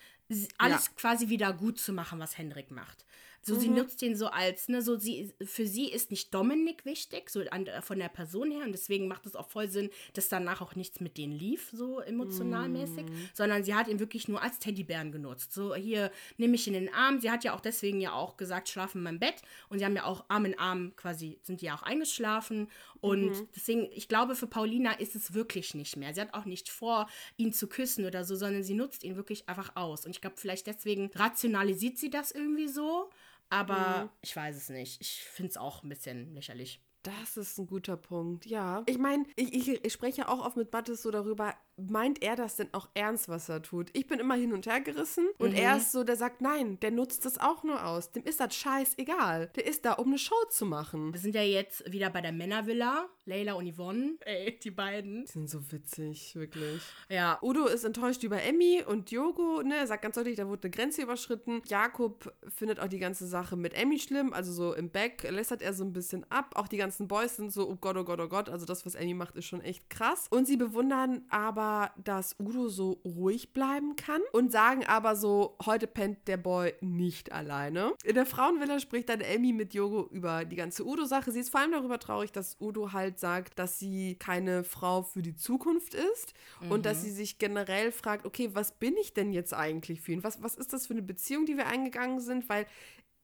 alles 0.58 0.96
quasi 0.96 1.30
wieder 1.30 1.54
gut 1.54 1.80
zu 1.80 1.94
machen, 1.94 2.20
was 2.20 2.38
Henrik 2.38 2.72
macht. 2.72 3.06
So, 3.48 3.56
sie 3.60 3.70
nutzt 3.70 4.02
ihn 4.02 4.16
so 4.16 4.28
als, 4.28 4.68
ne, 4.68 4.82
so 4.82 4.98
sie, 4.98 5.34
für 5.44 5.66
sie 5.66 5.90
ist 5.90 6.12
nicht 6.12 6.34
Dominik 6.34 6.86
wichtig, 6.86 7.30
so 7.30 7.42
an, 7.50 7.66
der- 7.66 7.82
von 7.82 7.98
der 7.98 8.10
Person 8.10 8.52
her, 8.52 8.66
und 8.66 8.72
deswegen 8.74 9.08
macht 9.08 9.26
es 9.26 9.36
auch 9.36 9.48
voll 9.50 9.70
Sinn, 9.70 9.90
dass 10.14 10.30
danach 10.30 10.62
auch 10.62 10.76
nichts 10.76 11.00
mit 11.00 11.18
denen 11.18 11.34
lief, 11.34 11.70
so 11.74 12.00
emotionalmäßig, 12.02 13.06
sondern 13.34 13.64
sie 13.64 13.74
hat 13.74 13.88
ihn 13.88 14.00
wirklich 14.00 14.28
nur 14.28 14.42
als 14.42 14.60
Teddybären 14.60 15.12
genutzt. 15.12 15.54
So, 15.54 15.74
hier, 15.76 16.12
nehme 16.38 16.56
ich 16.56 16.68
in 16.68 16.74
den 16.74 16.94
Arm. 16.94 17.20
Sie 17.20 17.32
hat 17.32 17.44
ja 17.44 17.56
auch 17.56 17.62
deswegen 17.62 18.00
ja 18.02 18.14
auch 18.14 18.38
gesagt, 18.38 18.70
schlaf 18.70 18.96
in 18.96 19.04
meinem 19.04 19.20
Bett, 19.20 19.42
und 19.70 19.80
sie 19.80 19.86
haben 19.86 19.96
ja 19.96 20.06
auch 20.06 20.26
Arm 20.28 20.46
in 20.46 20.60
Arm 20.60 20.94
quasi, 20.96 21.40
sind 21.44 21.62
ja 21.62 21.76
auch 21.76 21.84
eingeschlafen, 21.84 22.70
und 23.00 23.32
deswegen, 23.56 23.90
ich 23.94 24.08
glaube, 24.08 24.36
für 24.36 24.48
Paulina 24.48 24.94
ist 24.94 25.16
es 25.16 25.34
wirklich 25.34 25.76
nicht 25.76 25.98
mehr. 25.98 26.14
Sie 26.14 26.20
hat 26.22 26.34
auch 26.34 26.46
nicht 26.46 26.68
vor, 26.70 27.08
ihn 27.38 27.54
zu 27.54 27.68
küssen 27.68 28.06
oder 28.06 28.26
so, 28.26 28.36
sondern 28.36 28.64
sie 28.64 28.74
nutzt 28.74 29.04
ihn 29.04 29.16
wirklich 29.16 29.48
einfach 29.48 29.76
aus. 29.76 30.04
Und 30.06 30.12
ich 30.12 30.20
glaube, 30.20 30.38
vielleicht 30.38 30.66
deswegen 30.66 31.12
rationalisiert 31.14 31.98
sie 31.98 32.10
das 32.10 32.32
irgendwie 32.32 32.68
so. 32.68 33.10
Aber 33.50 34.10
ich 34.22 34.36
weiß 34.36 34.56
es 34.56 34.70
nicht. 34.70 35.02
Ich 35.02 35.24
finde 35.24 35.52
es 35.52 35.58
auch 35.58 35.84
ein 35.84 35.90
bisschen 35.90 36.34
lächerlich. 36.34 36.82
Das 37.04 37.38
ist 37.38 37.58
ein 37.58 37.68
guter 37.68 37.96
Punkt, 37.96 38.46
ja. 38.46 38.84
Ich 38.86 38.98
meine, 38.98 39.24
ich, 39.36 39.54
ich, 39.54 39.86
ich 39.86 39.94
spreche 39.94 40.28
auch 40.28 40.46
oft 40.46 40.58
mit 40.58 40.74
Mattes 40.74 41.02
so 41.02 41.12
darüber, 41.12 41.54
meint 41.78 42.24
er 42.24 42.36
das 42.36 42.56
denn 42.56 42.74
auch 42.74 42.90
ernst, 42.94 43.30
was 43.30 43.50
er 43.50 43.62
tut? 43.62 43.90
Ich 43.94 44.08
bin 44.08 44.20
immer 44.20 44.36
hin 44.36 44.54
und 44.54 44.66
her 44.66 44.82
gerissen 44.82 45.28
und 45.38 45.54
er 45.54 45.78
ist 45.78 45.92
so, 45.92 46.04
der 46.04 46.16
sagt, 46.16 46.42
nein, 46.42 46.80
der 46.80 46.92
nutzt 46.92 47.26
das 47.26 47.38
auch 47.38 47.64
nur 47.64 47.86
aus. 47.86 48.12
Dem 48.12 48.24
ist 48.24 48.40
das 48.40 48.56
scheißegal. 48.56 49.52
Der 49.56 49.66
ist 49.66 49.86
da, 49.86 49.94
um 49.94 50.08
eine 50.08 50.18
Show 50.18 50.36
zu 50.50 50.66
machen. 50.66 51.14
Wir 51.14 51.20
sind 51.20 51.36
ja 51.36 51.44
jetzt 51.44 51.90
wieder 51.92 52.10
bei 52.10 52.22
der 52.22 52.32
Männervilla. 52.32 53.10
Leila 53.26 53.54
und 53.54 53.74
Yvonne. 53.74 54.16
Ey, 54.22 54.58
die 54.58 54.72
beiden. 54.72 55.26
Die 55.26 55.32
sind 55.32 55.50
so 55.50 55.72
witzig, 55.72 56.34
wirklich. 56.36 56.82
Ja. 57.10 57.38
Udo 57.42 57.66
ist 57.66 57.84
enttäuscht 57.84 58.24
über 58.24 58.42
Emmy 58.42 58.84
und 58.88 59.12
Diogo, 59.12 59.62
ne, 59.64 59.76
er 59.76 59.88
sagt 59.88 60.04
ganz 60.04 60.16
deutlich, 60.16 60.38
da 60.38 60.48
wurde 60.48 60.64
eine 60.64 60.72
Grenze 60.72 61.02
überschritten. 61.02 61.62
Jakob 61.66 62.34
findet 62.48 62.80
auch 62.80 62.88
die 62.88 63.00
ganze 63.00 63.28
Sache 63.28 63.58
mit 63.58 63.74
Emmy 63.74 64.00
schlimm, 64.00 64.32
also 64.32 64.54
so 64.54 64.74
im 64.74 64.90
Back 64.90 65.30
lässert 65.30 65.62
er 65.62 65.74
so 65.74 65.84
ein 65.84 65.92
bisschen 65.92 66.26
ab. 66.32 66.54
Auch 66.56 66.70
die 66.70 66.78
ganzen 66.78 67.10
Boys 67.10 67.36
sind 67.36 67.52
so, 67.52 67.68
oh 67.68 67.76
Gott, 67.76 67.98
oh 67.98 68.06
Gott, 68.06 68.22
oh 68.22 68.30
Gott, 68.30 68.50
also 68.50 68.66
das, 68.66 68.86
was 68.86 68.96
Emmy 68.96 69.14
macht, 69.14 69.36
ist 69.36 69.46
schon 69.46 69.62
echt 69.62 69.90
krass. 69.90 70.28
Und 70.30 70.48
sie 70.48 70.56
bewundern 70.56 71.26
aber, 71.30 71.67
dass 72.04 72.36
Udo 72.40 72.70
so 72.70 73.02
ruhig 73.06 73.54
bleiben 73.54 73.96
kann 73.96 74.22
und 74.32 74.52
sagen 74.52 74.86
aber 74.86 75.16
so, 75.16 75.58
heute 75.66 75.88
pennt 75.88 76.28
der 76.28 76.38
Boy 76.38 76.74
nicht 76.82 77.32
alleine. 77.32 77.94
In 78.04 78.16
der 78.16 78.26
Frauenvilla 78.26 78.80
spricht 78.80 79.10
dann 79.10 79.22
Emmy 79.22 79.54
mit 79.54 79.74
Diogo 79.74 80.08
über 80.12 80.46
die 80.46 80.56
ganze 80.56 80.86
Udo-Sache. 80.86 81.32
Sie 81.32 81.40
ist 81.40 81.50
vor 81.50 81.62
allem 81.62 81.72
darüber 81.72 82.00
traurig, 82.00 82.32
dass 82.32 82.58
Udo 82.60 82.92
halt 82.94 83.20
sagt, 83.20 83.58
dass 83.60 83.80
sie 83.80 84.16
keine 84.16 84.64
Frau 84.64 85.04
für 85.04 85.22
die 85.22 85.36
Zukunft 85.36 85.94
ist 85.94 86.34
und 86.70 86.86
dass 86.86 87.04
sie 87.04 87.12
sich 87.12 87.38
generell 87.38 87.92
fragt, 87.92 88.26
okay, 88.26 88.50
was 88.54 88.72
bin 88.72 88.96
ich 88.98 89.14
denn 89.14 89.32
jetzt 89.32 89.54
eigentlich 89.54 90.02
für 90.02 90.12
ihn? 90.12 90.24
Was, 90.24 90.42
was 90.42 90.56
ist 90.56 90.74
das 90.74 90.88
für 90.88 90.94
eine 90.94 91.02
Beziehung, 91.02 91.46
die 91.46 91.58
wir 91.58 91.68
eingegangen 91.68 92.20
sind? 92.20 92.50
Weil 92.50 92.66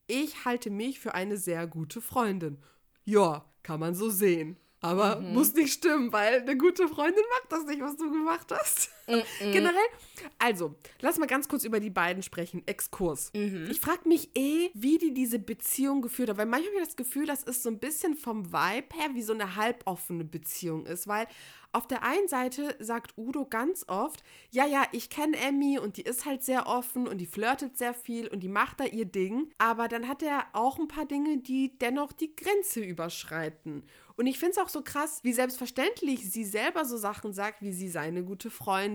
ich 0.08 0.46
halte 0.46 0.70
mich 0.70 1.00
für 1.00 1.14
eine 1.14 1.38
sehr 1.38 1.68
gute 1.68 2.02
Freundin. 2.02 2.58
Ja, 3.06 3.46
kann 3.64 3.80
man 3.80 3.96
so 3.96 4.10
sehen. 4.10 4.58
Aber 4.84 5.22
muss 5.22 5.54
nicht 5.54 5.72
stimmen, 5.72 6.12
weil 6.12 6.42
eine 6.42 6.58
gute 6.58 6.90
Freundin 6.90 7.24
macht 7.40 7.52
das 7.54 7.64
nicht, 7.64 7.82
was 7.82 7.96
du 7.96 8.12
gemacht 8.12 8.48
hast. 8.52 8.90
Generell, 9.40 9.76
also, 10.40 10.76
lass 11.02 11.18
mal 11.18 11.28
ganz 11.28 11.48
kurz 11.48 11.64
über 11.64 11.80
die 11.80 11.90
beiden 11.90 12.24
sprechen. 12.24 12.64
Exkurs. 12.66 13.32
Ich 13.70 13.80
frage 13.80 14.08
mich 14.08 14.30
eh, 14.36 14.70
wie 14.74 14.98
die 14.98 15.14
diese 15.14 15.40
Beziehung 15.40 16.02
geführt 16.02 16.30
haben, 16.30 16.38
weil 16.38 16.46
manchmal 16.46 16.74
habe 16.74 16.82
ich 16.82 16.88
das 16.88 16.96
Gefühl, 16.96 17.26
das 17.26 17.44
ist 17.44 17.64
so 17.64 17.70
ein 17.70 17.80
bisschen 17.80 18.16
vom 18.16 18.52
Vibe 18.54 18.96
her 18.96 19.10
wie 19.14 19.22
so 19.22 19.34
eine 19.34 19.56
halboffene 19.56 20.24
Beziehung 20.24 20.86
ist, 20.86 21.08
weil 21.08 21.28
auf 21.76 21.88
der 21.88 22.04
einen 22.04 22.28
Seite 22.28 22.76
sagt 22.80 23.18
Udo 23.18 23.46
ganz 23.46 23.86
oft, 23.88 24.24
ja, 24.52 24.66
ja, 24.68 24.84
ich 24.92 25.10
kenne 25.10 25.36
Emmy 25.38 25.80
und 25.80 25.98
die 25.98 26.04
ist 26.04 26.26
halt 26.26 26.44
sehr 26.44 26.68
offen 26.68 27.08
und 27.08 27.18
die 27.18 27.26
flirtet 27.26 27.78
sehr 27.80 27.96
viel 27.96 28.28
und 28.28 28.42
die 28.42 28.48
macht 28.48 28.80
da 28.80 28.86
ihr 28.86 29.06
Ding. 29.06 29.52
Aber 29.58 29.88
dann 29.88 30.08
hat 30.08 30.22
er 30.22 30.46
auch 30.54 30.78
ein 30.78 30.88
paar 30.88 31.06
Dinge, 31.06 31.40
die 31.40 31.78
dennoch 31.80 32.12
die 32.12 32.36
Grenze 32.36 32.82
überschreiten. 32.82 33.84
Und 34.16 34.28
ich 34.28 34.38
finde 34.38 34.52
es 34.52 34.58
auch 34.60 34.70
so 34.70 34.84
krass, 34.84 35.22
wie 35.24 35.34
selbstverständlich 35.34 36.32
sie 36.32 36.46
selber 36.46 36.86
so 36.86 36.96
Sachen 36.98 37.34
sagt, 37.34 37.64
wie 37.64 37.74
sie 37.74 37.90
sei 37.90 38.02
eine 38.02 38.24
gute 38.24 38.52
Freundin 38.52 38.93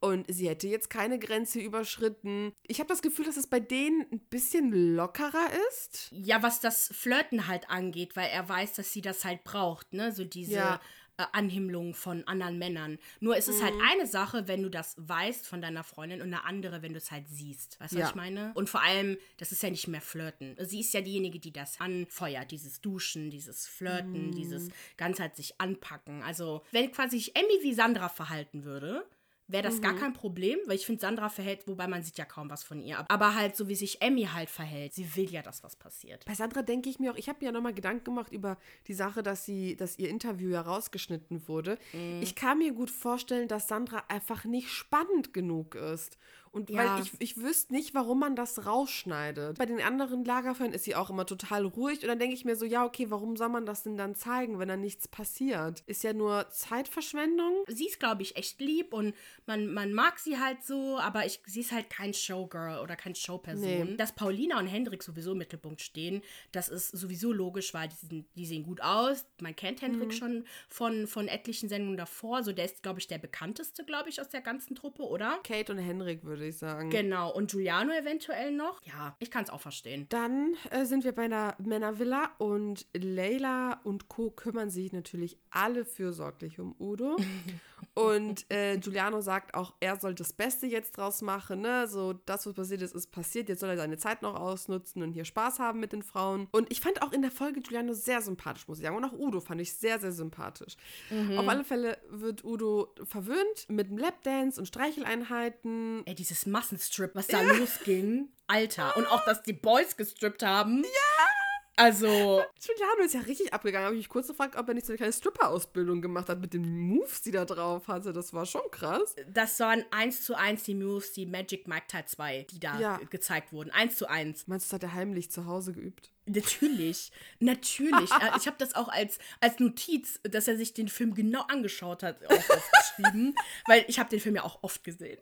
und 0.00 0.26
sie 0.28 0.48
hätte 0.48 0.68
jetzt 0.68 0.90
keine 0.90 1.18
Grenze 1.18 1.58
überschritten. 1.60 2.52
Ich 2.66 2.78
habe 2.78 2.88
das 2.88 3.02
Gefühl, 3.02 3.24
dass 3.24 3.36
es 3.36 3.48
bei 3.48 3.60
denen 3.60 4.06
ein 4.12 4.20
bisschen 4.20 4.94
lockerer 4.94 5.48
ist. 5.68 6.08
Ja, 6.12 6.42
was 6.42 6.60
das 6.60 6.88
Flirten 6.94 7.48
halt 7.48 7.68
angeht, 7.68 8.14
weil 8.14 8.28
er 8.28 8.48
weiß, 8.48 8.74
dass 8.74 8.92
sie 8.92 9.00
das 9.00 9.24
halt 9.24 9.42
braucht, 9.44 9.92
ne? 9.92 10.12
So 10.12 10.24
diese 10.24 10.52
Ja. 10.52 10.80
Äh, 11.18 11.24
Anhimmlung 11.32 11.94
von 11.94 12.22
anderen 12.26 12.58
Männern. 12.58 12.98
Nur 13.20 13.36
es 13.36 13.48
ist 13.48 13.62
halt 13.62 13.74
Mhm. 13.74 13.82
eine 13.90 14.06
Sache, 14.06 14.48
wenn 14.48 14.62
du 14.62 14.70
das 14.70 14.94
weißt 14.98 15.46
von 15.46 15.60
deiner 15.60 15.84
Freundin 15.84 16.20
und 16.22 16.28
eine 16.28 16.44
andere, 16.44 16.80
wenn 16.80 16.92
du 16.92 16.98
es 16.98 17.10
halt 17.10 17.28
siehst. 17.28 17.78
Weißt 17.80 17.92
du, 17.92 17.98
Ja. 17.98 18.04
was 18.04 18.10
ich 18.10 18.16
meine? 18.16 18.52
Und 18.54 18.70
vor 18.70 18.82
allem, 18.82 19.18
das 19.36 19.52
ist 19.52 19.62
ja 19.62 19.68
nicht 19.70 19.88
mehr 19.88 20.00
Flirten. 20.00 20.56
Sie 20.60 20.80
ist 20.80 20.94
ja 20.94 21.00
diejenige, 21.00 21.38
die 21.40 21.52
das 21.52 21.80
anfeuert. 21.80 22.50
Dieses 22.52 22.80
Duschen, 22.80 23.30
dieses 23.30 23.66
Flirten, 23.66 24.28
Mhm. 24.28 24.34
dieses 24.34 24.68
ganzheitlich 24.96 25.60
anpacken. 25.60 26.22
Also, 26.22 26.62
wenn 26.72 26.90
quasi 26.92 27.18
sich 27.18 27.34
Emmy 27.36 27.62
wie 27.62 27.74
Sandra 27.74 28.08
verhalten 28.08 28.64
würde, 28.64 29.04
wäre 29.48 29.62
das 29.64 29.78
Mhm. 29.78 29.82
gar 29.82 29.94
kein 29.96 30.12
Problem, 30.12 30.58
weil 30.66 30.76
ich 30.76 30.86
finde, 30.86 31.00
Sandra 31.00 31.28
verhält, 31.28 31.66
wobei 31.66 31.88
man 31.88 32.02
sieht 32.02 32.18
ja 32.18 32.24
kaum 32.24 32.50
was 32.50 32.62
von 32.62 32.80
ihr. 32.80 33.04
Aber 33.08 33.34
halt 33.34 33.56
so, 33.56 33.66
wie 33.68 33.74
sich 33.74 34.00
Emmy 34.02 34.24
halt 34.32 34.50
verhält. 34.50 34.92
Sie 34.94 35.16
will 35.16 35.30
ja, 35.30 35.42
dass 35.42 35.62
was 35.64 35.74
passiert. 35.76 36.24
Bei 36.26 36.34
Sandra 36.34 36.62
denke 36.62 36.88
ich 36.90 36.98
mir 36.98 37.12
auch, 37.12 37.16
ich 37.16 37.28
habe 37.28 37.38
mir 37.40 37.46
ja 37.46 37.52
nochmal 37.52 37.74
Gedanken 37.74 38.04
gemacht 38.04 38.30
über 38.32 38.58
die 38.86 38.94
Sache, 38.94 39.22
dass 39.22 39.44
sie, 39.44 39.74
dass 39.76 39.98
ihr 39.98 40.08
Interview 40.10 40.50
ja 40.50 40.60
rausgeschnitten 40.60 41.48
wurde. 41.48 41.78
Mhm. 41.92 42.20
Ich 42.22 42.34
kann 42.34 42.58
mir 42.58 42.72
gut 42.72 42.90
vorstellen, 42.90 43.48
dass 43.48 43.68
Sandra 43.68 44.04
einfach 44.08 44.44
nicht 44.44 44.68
spannend 44.70 45.32
genug 45.32 45.74
ist. 45.74 46.18
Und 46.58 46.70
Ja. 46.70 46.96
weil 46.96 47.02
ich, 47.04 47.12
ich 47.20 47.36
wüsste 47.42 47.72
nicht, 47.72 47.94
warum 47.94 48.18
man 48.18 48.34
das 48.34 48.66
rausschneidet. 48.66 49.58
Bei 49.58 49.66
den 49.66 49.80
anderen 49.80 50.24
Lagerfeuern 50.24 50.72
ist 50.72 50.84
sie 50.84 50.94
auch 50.96 51.10
immer 51.10 51.24
total 51.24 51.64
ruhig. 51.64 52.02
Und 52.02 52.08
dann 52.08 52.18
denke 52.18 52.34
ich 52.34 52.44
mir 52.44 52.56
so, 52.56 52.64
ja, 52.64 52.84
okay, 52.84 53.10
warum 53.10 53.36
soll 53.36 53.48
man 53.48 53.64
das 53.64 53.84
denn 53.84 53.96
dann 53.96 54.14
zeigen, 54.14 54.58
wenn 54.58 54.68
da 54.68 54.76
nichts 54.76 55.06
passiert? 55.06 55.82
Ist 55.86 56.02
ja 56.02 56.12
nur 56.12 56.48
Zeitverschwendung. 56.50 57.64
sie 57.68 57.86
ist, 57.86 58.00
glaube 58.00 58.22
ich, 58.22 58.36
echt 58.36 58.60
lieb 58.60 58.92
und 58.92 59.14
man, 59.46 59.72
man 59.72 59.92
mag 59.92 60.18
sie 60.18 60.38
halt 60.38 60.62
so, 60.64 60.98
aber 60.98 61.26
ich, 61.26 61.40
sie 61.46 61.60
ist 61.60 61.72
halt 61.72 61.90
kein 61.90 62.12
Showgirl 62.14 62.80
oder 62.80 62.96
kein 62.96 63.14
Showperson. 63.14 63.60
Nee. 63.90 63.96
Dass 63.96 64.12
Paulina 64.14 64.58
und 64.58 64.66
Hendrik 64.66 65.02
sowieso 65.02 65.32
im 65.32 65.38
Mittelpunkt 65.38 65.80
stehen, 65.80 66.22
das 66.52 66.68
ist 66.68 66.90
sowieso 66.90 67.32
logisch, 67.32 67.72
weil 67.74 67.88
die, 67.88 67.94
sind, 67.94 68.26
die 68.36 68.46
sehen 68.46 68.64
gut 68.64 68.80
aus. 68.80 69.26
Man 69.40 69.54
kennt 69.54 69.82
Hendrik 69.82 70.12
schon 70.12 70.44
von, 70.68 71.06
von 71.06 71.28
etlichen 71.28 71.68
Sendungen 71.68 71.96
davor. 71.96 72.42
So, 72.42 72.52
der 72.52 72.64
ist, 72.64 72.82
glaube 72.82 73.00
ich, 73.00 73.06
der 73.06 73.18
bekannteste, 73.18 73.84
glaube 73.84 74.08
ich, 74.08 74.20
aus 74.20 74.28
der 74.28 74.40
ganzen 74.40 74.74
Truppe, 74.74 75.02
oder? 75.02 75.38
Kate 75.44 75.72
und 75.72 75.78
Henrik 75.78 76.24
würde 76.24 76.46
würde 76.48 76.50
ich 76.50 76.58
sagen. 76.58 76.90
Genau. 76.90 77.32
Und 77.32 77.50
Giuliano 77.50 77.92
eventuell 77.92 78.52
noch. 78.52 78.80
Ja, 78.84 79.16
ich 79.18 79.30
kann 79.30 79.44
es 79.44 79.50
auch 79.50 79.60
verstehen. 79.60 80.06
Dann 80.08 80.54
äh, 80.70 80.84
sind 80.84 81.04
wir 81.04 81.12
bei 81.12 81.24
einer 81.24 81.54
Männervilla 81.58 82.30
und 82.38 82.86
Leila 82.94 83.80
und 83.84 84.08
Co. 84.08 84.30
kümmern 84.30 84.70
sich 84.70 84.92
natürlich 84.92 85.38
alle 85.50 85.84
fürsorglich 85.84 86.58
um 86.58 86.74
Udo. 86.78 87.16
und 87.98 88.48
äh, 88.48 88.78
Giuliano 88.78 89.20
sagt 89.20 89.54
auch, 89.54 89.74
er 89.80 89.98
soll 89.98 90.14
das 90.14 90.32
Beste 90.32 90.68
jetzt 90.68 90.96
draus 90.96 91.20
machen. 91.20 91.62
Ne? 91.62 91.88
So, 91.88 92.12
das, 92.12 92.46
was 92.46 92.54
passiert 92.54 92.80
ist, 92.82 92.94
ist 92.94 93.10
passiert. 93.10 93.48
Jetzt 93.48 93.58
soll 93.58 93.70
er 93.70 93.76
seine 93.76 93.98
Zeit 93.98 94.22
noch 94.22 94.36
ausnutzen 94.36 95.02
und 95.02 95.10
hier 95.10 95.24
Spaß 95.24 95.58
haben 95.58 95.80
mit 95.80 95.92
den 95.92 96.04
Frauen. 96.04 96.46
Und 96.52 96.70
ich 96.70 96.80
fand 96.80 97.02
auch 97.02 97.10
in 97.10 97.22
der 97.22 97.32
Folge 97.32 97.60
Giuliano 97.60 97.94
sehr 97.94 98.22
sympathisch, 98.22 98.68
muss 98.68 98.78
ich 98.78 98.84
sagen. 98.84 98.96
Und 98.96 99.04
auch 99.04 99.14
Udo 99.14 99.40
fand 99.40 99.60
ich 99.60 99.72
sehr, 99.72 99.98
sehr 99.98 100.12
sympathisch. 100.12 100.76
Mhm. 101.10 101.38
Auf 101.38 101.48
alle 101.48 101.64
Fälle 101.64 101.98
wird 102.08 102.44
Udo 102.44 102.94
verwöhnt 103.02 103.66
mit 103.68 103.88
einem 103.88 103.98
Lapdance 103.98 104.60
und 104.60 104.66
Streicheleinheiten. 104.66 106.02
Ey, 106.06 106.14
dieses 106.14 106.46
Massenstrip, 106.46 107.16
was 107.16 107.26
da 107.26 107.40
losging. 107.40 108.28
Alter. 108.46 108.96
Und 108.96 109.06
auch, 109.06 109.24
dass 109.24 109.42
die 109.42 109.54
Boys 109.54 109.96
gestrippt 109.96 110.44
haben. 110.44 110.84
Ja. 110.84 111.47
Also, 111.78 112.42
Giuliano 112.60 113.02
ist 113.04 113.14
ja 113.14 113.20
richtig 113.20 113.52
abgegangen. 113.52 113.86
Habe 113.86 113.94
ich 113.94 114.00
mich 114.00 114.08
kurz 114.08 114.26
gefragt, 114.28 114.56
ob 114.56 114.66
er 114.68 114.74
nicht 114.74 114.86
so 114.86 114.92
eine 114.92 114.96
kleine 114.98 115.12
Stripper-Ausbildung 115.12 116.02
gemacht 116.02 116.28
hat 116.28 116.40
mit 116.40 116.52
den 116.52 116.68
Moves, 116.78 117.22
die 117.22 117.30
da 117.30 117.44
drauf 117.44 117.86
hatte. 117.88 118.12
Das 118.12 118.32
war 118.32 118.46
schon 118.46 118.62
krass. 118.70 119.14
das 119.32 119.58
waren 119.60 119.84
eins 119.90 120.22
zu 120.24 120.34
eins 120.36 120.64
die 120.64 120.74
Moves, 120.74 121.12
die 121.12 121.26
Magic 121.26 121.68
Mike 121.68 121.86
Teil 121.88 122.04
2, 122.06 122.46
die 122.50 122.58
da 122.60 122.78
Ja. 122.80 122.96
ge- 122.96 123.06
gezeigt 123.08 123.52
wurden. 123.52 123.70
Eins 123.70 123.96
zu 123.96 124.08
eins. 124.08 124.46
Meinst 124.48 124.66
du, 124.66 124.68
das 124.70 124.74
hat 124.74 124.82
er 124.90 124.94
heimlich 124.94 125.30
zu 125.30 125.46
Hause 125.46 125.72
geübt? 125.72 126.10
Natürlich. 126.26 127.10
Natürlich. 127.38 128.10
Ich 128.38 128.46
habe 128.46 128.56
das 128.58 128.74
auch 128.74 128.88
als, 128.88 129.18
als 129.40 129.58
Notiz, 129.58 130.20
dass 130.24 130.48
er 130.48 130.56
sich 130.56 130.74
den 130.74 130.88
Film 130.88 131.14
genau 131.14 131.42
angeschaut 131.42 132.02
hat, 132.02 132.24
auch 132.26 132.30
aufgeschrieben. 132.50 133.34
weil 133.66 133.84
ich 133.88 133.98
habe 133.98 134.10
den 134.10 134.20
Film 134.20 134.34
ja 134.36 134.42
auch 134.44 134.62
oft 134.62 134.84
gesehen. 134.84 135.18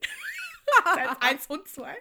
Teil 0.94 1.08
1 1.20 1.46
und 1.48 1.66
2. 1.68 1.96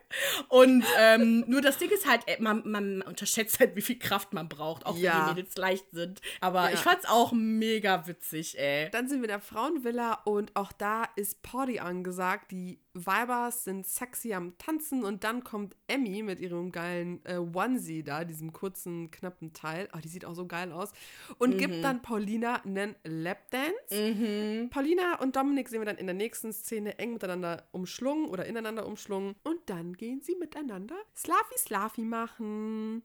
Und 0.50 0.84
ähm, 1.00 1.44
nur 1.48 1.62
das 1.62 1.78
Ding 1.78 1.90
ist 1.92 2.08
halt, 2.08 2.28
äh, 2.28 2.38
man, 2.42 2.62
man 2.70 3.02
unterschätzt 3.02 3.60
halt, 3.60 3.76
wie 3.76 3.82
viel 3.82 4.00
Kraft 4.00 4.34
man 4.34 4.48
braucht, 4.50 4.86
auch 4.86 4.98
Ja. 4.98 5.28
wenn 5.28 5.36
die 5.36 5.42
Mädels 5.42 5.58
leicht 5.58 5.86
sind. 5.92 6.22
Aber 6.42 6.64
Ja. 6.70 6.74
ich 6.74 6.80
fand's 6.80 7.06
auch 7.08 7.32
mega 7.32 8.08
witzig, 8.08 8.58
ey. 8.60 8.90
Dann 8.92 9.08
sind 9.08 9.20
wir 9.20 9.26
in 9.26 9.30
der 9.30 9.40
Frauenvilla 9.40 10.22
und 10.26 10.56
auch 10.56 10.72
da 10.72 11.04
ist 11.16 11.42
Party 11.44 11.80
angesagt. 11.80 12.52
Die 12.52 12.80
Weibers 12.94 13.66
sind 13.66 13.86
sexy 13.86 14.34
am 14.34 14.58
Tanzen 14.58 15.04
und 15.04 15.24
dann 15.26 15.44
kommt 15.44 15.76
Emmy 15.88 16.24
mit 16.24 16.40
ihrem 16.40 16.72
geilen 16.72 17.20
äh, 17.26 17.36
Onesie 17.38 18.04
da, 18.04 18.24
diesem 18.24 18.54
kurzen, 18.54 19.12
knappen 19.12 19.52
Teil. 19.54 19.90
Oh, 19.94 20.00
die 20.02 20.08
sieht 20.08 20.24
auch 20.26 20.34
so 20.34 20.48
geil 20.48 20.72
aus. 20.72 20.92
Und 21.38 21.58
gibt 21.58 21.84
dann 21.84 22.02
Paulina 22.02 22.64
einen 22.64 22.96
Lapdance. 23.04 24.70
Paulina 24.70 25.20
und 25.20 25.36
Dominik 25.36 25.68
sehen 25.70 25.82
wir 25.82 25.86
dann 25.86 25.98
in 25.98 26.06
der 26.08 26.16
nächsten 26.16 26.54
Szene 26.54 26.98
eng 27.00 27.14
miteinander 27.14 27.68
umschlungen 27.72 28.28
oder 28.30 28.46
ineinander 28.56 28.86
umschlungen. 28.86 29.36
Und 29.44 29.60
dann 29.68 29.94
gehen 29.94 30.22
sie 30.22 30.36
miteinander 30.36 30.96
Slavi 31.16 31.58
Slavi 31.58 32.02
machen. 32.02 33.04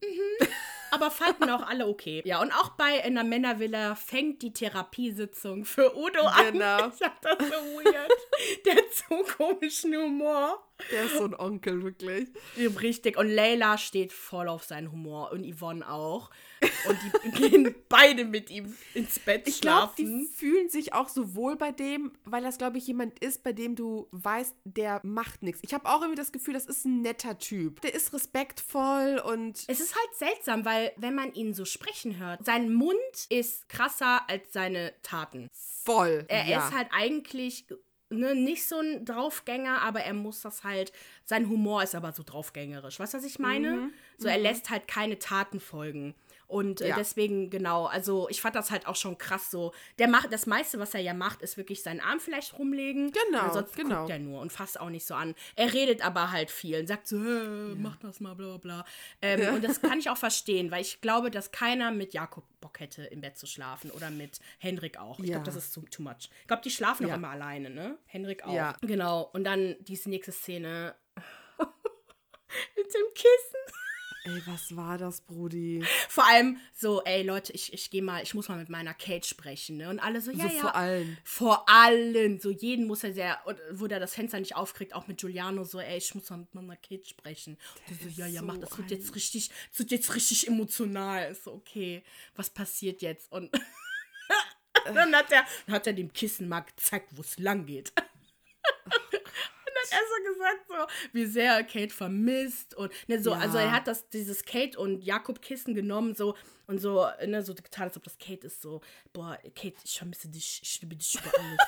Aber 0.91 1.11
fanden 1.11 1.51
auch 1.51 1.67
alle 1.67 1.87
okay. 1.87 2.23
Ja, 2.31 2.41
und 2.41 2.53
auch 2.53 2.71
bei 2.71 2.99
in 2.99 3.15
der 3.15 3.25
Männervilla 3.25 3.95
fängt 3.95 4.43
die 4.43 4.53
Therapiesitzung 4.53 5.65
für 5.65 5.97
Udo 5.97 6.23
an. 6.23 6.53
Genau. 6.53 6.91
Ich 7.01 7.07
fand 7.07 7.15
das 7.23 7.49
so 7.49 7.55
weird. 7.55 8.11
Der 8.65 8.77
hat 8.77 8.85
so 8.93 9.23
komischen 9.37 9.95
Humor. 9.97 10.63
Der 10.91 11.05
ist 11.05 11.17
so 11.17 11.25
ein 11.25 11.35
Onkel, 11.35 11.83
wirklich. 11.83 12.29
Richtig. 12.57 13.17
Und 13.17 13.29
Leila 13.29 13.79
steht 13.79 14.13
voll 14.13 14.49
auf 14.49 14.65
seinen 14.65 14.93
Humor 14.93 15.33
und 15.33 15.45
Yvonne 15.45 15.89
auch. 15.89 16.31
Und 16.87 16.99
die 17.25 17.31
gehen 17.49 17.75
beide 17.89 18.25
mit 18.25 18.51
ihm 18.51 18.77
ins 18.95 19.19
Bett 19.19 19.49
Ich 19.49 19.61
glaube, 19.61 19.93
die 19.97 20.05
schlafen. 20.07 20.29
fühlen 20.35 20.69
sich 20.69 20.93
auch 20.93 21.09
so 21.09 21.35
wohl 21.35 21.57
bei 21.57 21.73
dem, 21.73 22.13
weil 22.25 22.43
das, 22.43 22.59
glaube 22.59 22.79
ich, 22.79 22.87
jemand 22.87 23.19
ist, 23.19 23.43
bei 23.43 23.53
dem 23.53 23.77
du 23.77 24.09
weißt, 24.13 24.55
der 24.65 25.01
macht 25.03 25.43
nichts. 25.43 25.61
Ich 25.63 25.75
habe 25.75 25.89
auch 25.89 26.01
irgendwie 26.03 26.21
das 26.21 26.33
Gefühl, 26.33 26.55
das 26.55 26.67
ist 26.67 26.85
ein 26.85 27.03
netter 27.03 27.39
Typ. 27.39 27.81
Der 27.81 27.95
ist 27.95 28.13
respektvoll 28.13 29.23
und 29.25 29.65
es 29.69 29.81
ist 29.81 29.95
halt 29.95 30.15
seltsam, 30.15 30.65
weil 30.65 30.93
wenn 30.97 31.15
man 31.15 31.33
ihn 31.35 31.55
so 31.55 31.65
sprechen 31.65 32.19
hört, 32.19 32.45
sein 32.45 32.73
Mund 32.73 32.97
ist 33.29 33.69
krasser 33.69 34.29
als 34.29 34.53
seine 34.53 34.93
Taten. 35.03 35.49
voll. 35.53 36.25
Er 36.29 36.47
ja. 36.47 36.67
ist 36.67 36.75
halt 36.75 36.89
eigentlich 36.93 37.67
ne, 38.11 38.35
nicht 38.35 38.67
so 38.67 38.79
ein 38.79 39.05
Draufgänger, 39.05 39.81
aber 39.83 40.01
er 40.01 40.15
muss 40.15 40.43
das 40.43 40.65
halt. 40.65 40.93
Sein 41.25 41.49
Humor 41.49 41.83
ist 41.83 41.95
aber 41.95 42.13
so 42.13 42.23
draufgängerisch. 42.23 43.01
Weißt 43.01 43.15
du, 43.15 43.19
was 43.19 43.25
ich 43.25 43.39
meine? 43.39 43.91
So, 44.19 44.29
er 44.29 44.39
lässt 44.39 44.71
halt 44.71 44.89
keine 44.89 45.19
Taten 45.19 45.61
folgen. 45.61 46.15
Und 46.51 46.81
äh, 46.81 46.89
Ja. 46.89 46.97
deswegen, 46.97 47.49
genau, 47.49 47.87
also 47.87 48.29
ich 48.29 48.41
fand 48.41 48.57
das 48.57 48.71
halt 48.73 48.87
auch 48.89 48.97
schon 48.97 49.17
krass 49.19 49.51
so. 49.51 49.73
Der 49.99 50.09
macht, 50.09 50.33
das 50.33 50.47
meiste, 50.47 50.79
was 50.81 50.93
er 50.95 51.01
ja 51.01 51.15
macht, 51.15 51.43
ist 51.43 51.57
wirklich 51.57 51.83
seinen 51.83 52.01
Arm 52.01 52.19
vielleicht 52.19 52.59
rumlegen. 52.59 53.13
Genau, 53.13 53.53
sonst 53.53 53.77
genau. 53.77 54.01
guckt 54.01 54.11
er 54.11 54.19
nur 54.19 54.41
und 54.41 54.51
fasst 54.53 54.81
auch 54.81 54.91
nicht 54.91 55.07
so 55.07 55.15
an. 55.15 55.35
Er 55.55 55.73
redet 55.73 56.05
aber 56.05 56.33
halt 56.33 56.51
viel 56.51 56.81
und 56.81 56.87
sagt 56.89 57.07
so, 57.07 57.19
"Hä, 57.23 57.75
mach 57.79 57.97
das 57.99 58.19
mal, 58.21 58.35
bla 58.35 58.49
bla 58.49 58.57
bla. 58.59 58.85
Ähm, 59.23 59.55
Und 59.55 59.65
das 59.65 59.81
kann 59.81 59.99
ich 60.01 60.09
auch 60.11 60.17
verstehen, 60.17 60.71
weil 60.71 60.83
ich 60.83 61.01
glaube, 61.01 61.31
dass 61.31 61.53
keiner 61.53 61.93
mit 61.93 62.15
Jakob 62.15 62.45
Bock 62.61 62.81
hätte, 62.81 63.05
im 63.05 63.21
Bett 63.21 63.39
zu 63.39 63.47
schlafen 63.47 63.91
oder 63.93 64.11
mit 64.11 64.41
Hendrik 64.59 64.99
auch. 64.99 65.19
Ich 65.21 65.27
Ja. 65.27 65.37
glaube, 65.37 65.47
das 65.47 65.57
ist 65.57 65.73
too, 65.75 65.83
too 65.91 66.03
much. 66.03 66.29
Ich 66.43 66.47
glaube, 66.49 66.63
die 66.63 66.71
schlafen 66.71 67.07
Ja. 67.07 67.15
auch 67.15 67.19
immer 67.19 67.31
alleine, 67.31 67.71
ne? 67.71 67.97
Henrik 68.07 68.45
auch. 68.45 68.53
Ja. 68.53 68.77
Genau. 68.83 69.31
Und 69.33 69.45
dann 69.45 69.77
diese 69.81 70.11
nächste 70.11 70.33
Szene 70.33 70.95
mit 72.77 72.87
dem 72.95 73.15
Kissen. 73.15 73.75
Ey, 74.25 74.43
was 74.45 74.77
war 74.77 74.99
das, 74.99 75.23
Brudi? 75.23 75.83
Vor 76.09 76.27
allem 76.27 76.59
so, 76.75 77.03
ey 77.05 77.23
Leute, 77.23 77.53
ich, 77.55 77.73
ich 77.73 77.91
gehe 77.91 78.03
mal, 78.03 78.23
ich 78.23 78.35
muss 78.35 78.49
mal 78.49 78.59
mit 78.59 78.69
meiner 78.69 78.93
Kate 78.93 79.27
sprechen, 79.27 79.79
ne? 79.79 79.89
Und 79.89 79.99
alle 79.99 80.21
so, 80.21 80.31
ja, 80.31 80.47
so 80.47 80.55
ja. 80.55 80.61
vor 80.61 80.75
allen. 80.75 81.19
Vor 81.25 81.69
allen. 81.69 82.39
So 82.39 82.51
jeden 82.51 82.87
muss 82.87 83.03
er 83.03 83.15
sehr, 83.15 83.39
wo 83.73 83.87
der 83.87 83.99
das 83.99 84.15
Fenster 84.15 84.39
nicht 84.39 84.57
aufkriegt, 84.57 84.95
auch 84.95 85.07
mit 85.07 85.21
Giuliano, 85.21 85.65
so, 85.65 85.81
ey, 85.81 85.97
ich 85.97 86.15
muss 86.15 86.29
mal 86.29 86.37
mit 86.39 86.55
meiner 86.55 86.77
Kate 86.77 87.09
sprechen. 87.09 87.57
Und 87.89 88.03
so, 88.03 88.09
ja, 88.09 88.27
ja, 88.27 88.41
so 88.41 88.47
mach, 88.47 88.59
das 88.59 88.77
wird 88.77 88.91
jetzt 88.91 89.15
richtig, 89.15 89.51
das 89.71 89.79
wird 89.79 89.91
jetzt 89.91 90.15
richtig 90.15 90.49
emotional. 90.49 91.31
Ist 91.31 91.45
so, 91.45 91.55
okay, 91.55 92.03
was 92.37 92.51
passiert 92.51 93.01
jetzt? 93.01 93.33
Und 93.33 93.51
dann 94.85 95.15
hat 95.15 95.33
er, 95.33 95.47
dann 95.67 95.77
hat 95.77 95.87
er 95.87 95.95
dem 95.95 96.13
Kissen 96.13 96.47
mal 96.47 96.61
gezeigt, 96.61 97.09
wo 97.13 97.23
es 97.23 97.39
lang 97.39 97.65
geht. 97.65 97.93
Hat 99.83 99.93
er 99.93 99.99
so 99.99 100.33
gesagt, 100.33 100.61
so, 100.69 101.09
wie 101.13 101.27
sehr 101.27 101.55
er 101.55 101.65
Kate 101.65 101.95
vermisst 101.95 102.75
und 102.75 102.93
ne, 103.09 103.23
so, 103.23 103.31
Ja. 103.31 103.39
also 103.39 103.59
er 103.59 103.73
hat 103.73 103.87
das, 103.87 104.09
dieses 104.11 104.45
Kate 104.45 104.79
und 104.79 105.03
Jakob 105.03 105.41
Kissen 105.43 105.75
genommen, 105.75 106.15
so 106.15 106.37
und 106.67 106.79
so, 106.79 107.07
ne, 107.27 107.43
so 107.43 107.55
getan, 107.55 107.85
als 107.85 107.97
ob 107.97 108.05
das 108.05 108.19
Kate 108.19 108.47
ist, 108.47 108.63
so, 108.63 108.81
boah, 109.13 109.37
Kate, 109.57 109.75
ich 109.85 109.99
vermisse 109.99 110.29
dich, 110.29 110.61
ich 110.63 110.81
liebe 110.81 110.95
dich 110.97 111.15
über 111.15 111.31
alles. 111.39 111.61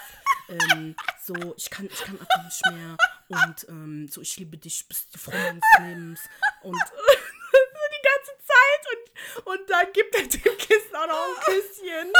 ähm, 0.73 0.95
so, 1.25 1.35
ich 1.57 1.71
kann, 1.71 1.87
ich 1.87 2.01
kann 2.01 2.19
einfach 2.21 2.45
nicht 2.45 2.63
mehr. 2.71 2.97
Und 3.29 3.69
ähm, 3.69 4.09
so, 4.09 4.21
ich 4.21 4.37
liebe 4.37 4.57
dich, 4.59 4.87
bist 4.89 5.15
die 5.15 5.19
Frau 5.19 5.33
meines 5.33 5.65
Lebens. 5.81 6.21
Und 6.63 6.77
Zeit. 8.63 9.45
Und, 9.45 9.47
und 9.61 9.71
dann 9.71 9.87
gibt 9.93 10.15
er 10.15 10.23
dem 10.23 10.59
Kissen 10.59 10.95
auch 10.95 11.07
noch 11.07 11.27
ein 11.27 11.45
Küsschen. 11.45 12.13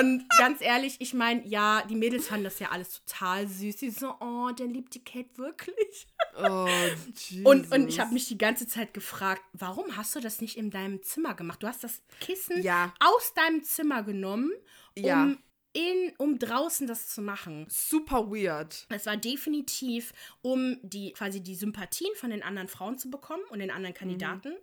Und 0.00 0.28
ganz 0.38 0.60
ehrlich, 0.60 0.96
ich 1.00 1.14
meine, 1.14 1.46
ja, 1.46 1.82
die 1.88 1.94
Mädels 1.94 2.28
fanden 2.28 2.44
das 2.44 2.58
ja 2.58 2.70
alles 2.70 3.02
total 3.04 3.46
süß. 3.46 3.76
Die 3.76 3.90
so, 3.90 4.14
oh, 4.20 4.50
der 4.50 4.66
liebt 4.66 4.94
die 4.94 5.04
Kate 5.04 5.36
wirklich. 5.36 6.06
Oh, 6.36 6.66
Jesus. 7.14 7.44
Und, 7.44 7.70
und 7.72 7.88
ich 7.88 8.00
habe 8.00 8.12
mich 8.12 8.26
die 8.26 8.38
ganze 8.38 8.66
Zeit 8.66 8.92
gefragt, 8.94 9.42
warum 9.52 9.96
hast 9.96 10.14
du 10.16 10.20
das 10.20 10.40
nicht 10.40 10.56
in 10.56 10.70
deinem 10.70 11.02
Zimmer 11.02 11.34
gemacht? 11.34 11.62
Du 11.62 11.68
hast 11.68 11.84
das 11.84 12.02
Kissen 12.20 12.62
Ja. 12.62 12.92
aus 13.00 13.34
deinem 13.34 13.62
Zimmer 13.62 14.02
genommen, 14.02 14.50
um, 14.96 15.04
Ja. 15.04 15.32
in, 15.74 16.12
um 16.18 16.38
draußen 16.38 16.86
das 16.88 17.08
zu 17.08 17.22
machen. 17.22 17.66
Super 17.68 18.30
weird. 18.30 18.86
Es 18.88 19.06
war 19.06 19.16
definitiv, 19.16 20.12
um 20.42 20.78
die 20.82 21.12
quasi 21.12 21.40
die 21.40 21.54
Sympathien 21.54 22.14
von 22.16 22.30
den 22.30 22.42
anderen 22.42 22.68
Frauen 22.68 22.98
zu 22.98 23.10
bekommen 23.10 23.44
und 23.50 23.60
den 23.60 23.70
anderen 23.70 23.94
Kandidaten 23.94 24.54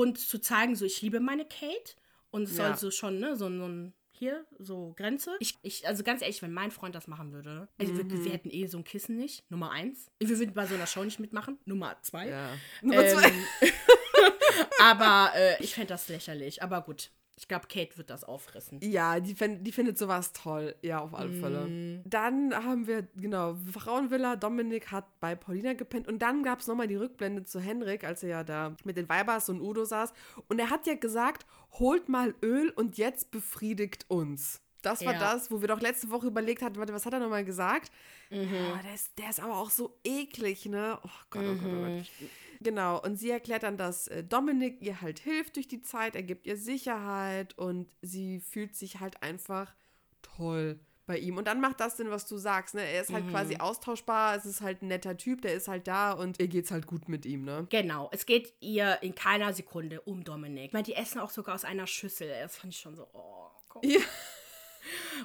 und 0.00 0.18
zu 0.18 0.40
zeigen, 0.40 0.74
so 0.74 0.84
ich 0.84 1.02
liebe 1.02 1.20
meine 1.20 1.44
Kate 1.44 1.94
und 2.30 2.44
es 2.44 2.56
soll 2.56 2.70
Ja. 2.70 2.76
so 2.76 2.90
schon 2.90 3.18
ne 3.18 3.36
so, 3.36 3.48
so 3.48 3.66
ein 3.68 3.92
hier 4.10 4.46
so 4.58 4.94
Grenze. 4.96 5.34
Ich, 5.40 5.58
ich 5.62 5.86
also 5.86 6.04
ganz 6.04 6.22
ehrlich, 6.22 6.40
wenn 6.42 6.52
mein 6.52 6.70
Freund 6.70 6.94
das 6.94 7.08
machen 7.08 7.32
würde, 7.32 7.68
also 7.78 7.96
wir, 7.96 8.08
wir 8.24 8.30
hätten 8.32 8.50
eh 8.50 8.66
so 8.66 8.78
ein 8.78 8.84
Kissen 8.84 9.16
nicht. 9.16 9.50
Nummer 9.50 9.70
eins. 9.70 10.10
Wir 10.20 10.38
würden 10.38 10.54
bei 10.54 10.66
so 10.66 10.74
einer 10.74 10.86
Show 10.86 11.02
nicht 11.02 11.18
mitmachen. 11.18 11.58
Nummer 11.64 11.96
zwei. 12.02 12.28
Ja. 12.28 12.50
Nummer 12.82 13.04
zwei. 13.06 13.28
Ähm, 13.28 13.44
aber 14.80 15.32
äh, 15.34 15.62
ich 15.62 15.74
fände 15.74 15.88
das 15.88 16.08
lächerlich. 16.08 16.62
Aber 16.62 16.82
gut, 16.82 17.10
ich 17.42 17.48
glaube, 17.48 17.66
Kate 17.66 17.98
wird 17.98 18.08
das 18.08 18.22
auffressen. 18.22 18.78
Ja, 18.82 19.18
die, 19.18 19.34
fänd, 19.34 19.66
die 19.66 19.72
findet 19.72 19.98
sowas 19.98 20.32
toll. 20.32 20.76
Ja, 20.80 21.00
auf 21.00 21.12
alle 21.12 21.32
Fälle. 21.32 21.66
Mm. 21.66 22.02
Dann 22.08 22.54
haben 22.54 22.86
wir, 22.86 23.02
genau, 23.16 23.56
Frauenvilla. 23.72 24.36
Dominik 24.36 24.92
hat 24.92 25.06
bei 25.18 25.34
Paulina 25.34 25.72
gepennt. 25.72 26.06
Und 26.06 26.20
dann 26.22 26.44
gab 26.44 26.60
es 26.60 26.68
nochmal 26.68 26.86
die 26.86 26.94
Rückblende 26.94 27.42
zu 27.42 27.58
Henrik, 27.58 28.04
als 28.04 28.22
er 28.22 28.28
ja 28.28 28.44
da 28.44 28.76
mit 28.84 28.96
den 28.96 29.08
Weibers 29.08 29.48
und 29.48 29.60
Udo 29.60 29.84
saß. 29.84 30.12
Und 30.48 30.60
er 30.60 30.70
hat 30.70 30.86
ja 30.86 30.94
gesagt, 30.94 31.44
holt 31.80 32.08
mal 32.08 32.32
Öl 32.44 32.70
und 32.70 32.96
jetzt 32.96 33.32
befriedigt 33.32 34.04
uns. 34.06 34.60
Das 34.82 35.04
war 35.04 35.14
Ja. 35.14 35.18
das, 35.18 35.50
wo 35.50 35.60
wir 35.60 35.68
doch 35.68 35.80
letzte 35.80 36.10
Woche 36.10 36.28
überlegt 36.28 36.62
hatten, 36.62 36.76
warte, 36.76 36.92
was 36.92 37.06
hat 37.06 37.12
er 37.12 37.18
nochmal 37.20 37.44
gesagt? 37.44 37.90
Ja, 38.30 38.40
der, 38.84 38.94
ist, 38.94 39.18
der 39.18 39.30
ist 39.30 39.40
aber 39.40 39.56
auch 39.56 39.70
so 39.70 39.98
eklig, 40.04 40.66
ne? 40.66 40.96
Oh 41.04 41.08
Gott, 41.30 41.42
oh 41.44 41.54
Gott, 41.54 41.72
oh 41.72 41.86
Gott. 41.86 42.06
Genau, 42.62 43.00
und 43.00 43.16
sie 43.16 43.30
erklärt 43.30 43.62
dann, 43.62 43.76
dass 43.76 44.08
äh, 44.08 44.22
Dominik 44.24 44.80
ihr 44.80 45.00
halt 45.00 45.18
hilft 45.18 45.56
durch 45.56 45.68
die 45.68 45.80
Zeit, 45.82 46.14
er 46.16 46.22
gibt 46.22 46.46
ihr 46.46 46.56
Sicherheit 46.56 47.56
und 47.58 47.88
sie 48.02 48.40
fühlt 48.40 48.74
sich 48.76 49.00
halt 49.00 49.22
einfach 49.22 49.74
toll 50.22 50.78
bei 51.06 51.18
ihm. 51.18 51.36
Und 51.36 51.48
dann 51.48 51.60
macht 51.60 51.80
das 51.80 51.96
Sinn, 51.96 52.10
was 52.10 52.26
du 52.26 52.36
sagst. 52.36 52.74
Ne? 52.76 52.82
Er 52.82 53.02
ist 53.02 53.12
halt 53.12 53.26
Mhm. 53.26 53.30
quasi 53.30 53.56
austauschbar, 53.56 54.36
es 54.36 54.44
ist 54.46 54.60
halt 54.60 54.82
ein 54.82 54.86
netter 54.88 55.16
Typ, 55.16 55.42
der 55.42 55.54
ist 55.54 55.66
halt 55.66 55.88
da 55.88 56.12
und 56.12 56.38
ihr 56.40 56.46
geht's 56.46 56.70
halt 56.70 56.86
gut 56.86 57.08
mit 57.08 57.26
ihm, 57.26 57.44
ne? 57.44 57.66
Genau, 57.70 58.08
es 58.12 58.24
geht 58.24 58.54
ihr 58.60 58.98
in 59.02 59.14
keiner 59.14 59.52
Sekunde 59.52 60.00
um 60.02 60.22
Dominik. 60.22 60.66
Ich 60.66 60.72
meine, 60.72 60.84
die 60.84 60.94
essen 60.94 61.18
auch 61.20 61.30
sogar 61.30 61.56
aus 61.56 61.64
einer 61.64 61.88
Schüssel. 61.88 62.28
Das 62.28 62.56
fand 62.56 62.72
ich 62.72 62.78
schon 62.80 62.94
so, 62.94 63.08
oh, 63.12 63.48
komm. 63.68 63.82
Ja. 63.84 63.98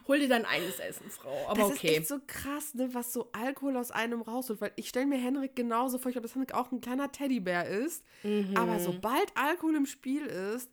Hol 0.08 0.20
dir 0.20 0.30
dein 0.30 0.46
eigenes 0.46 0.80
Essen, 0.80 1.10
Frau. 1.10 1.48
Aber 1.48 1.62
das 1.62 1.72
okay. 1.72 1.88
ist 1.88 1.98
echt 1.98 2.08
so 2.08 2.20
krass, 2.26 2.74
ne, 2.74 2.94
was 2.94 3.14
so 3.14 3.30
Alkohol 3.34 3.78
aus 3.78 3.92
einem 3.92 4.22
rausholt. 4.22 4.62
Weil 4.62 4.72
ich 4.76 4.90
stelle 4.90 5.06
mir 5.06 5.18
Henrik 5.18 5.56
genauso 5.56 5.98
vor, 5.98 6.10
ich 6.10 6.14
glaube, 6.14 6.28
dass 6.28 6.36
Henrik 6.36 6.54
auch 6.54 6.72
ein 6.72 6.82
kleiner 6.82 7.12
Teddybär 7.12 7.68
ist. 7.68 8.04
Mhm. 8.24 8.56
Aber 8.56 8.80
sobald 8.80 9.36
Alkohol 9.36 9.76
im 9.76 9.86
Spiel 9.86 10.26
ist, 10.26 10.70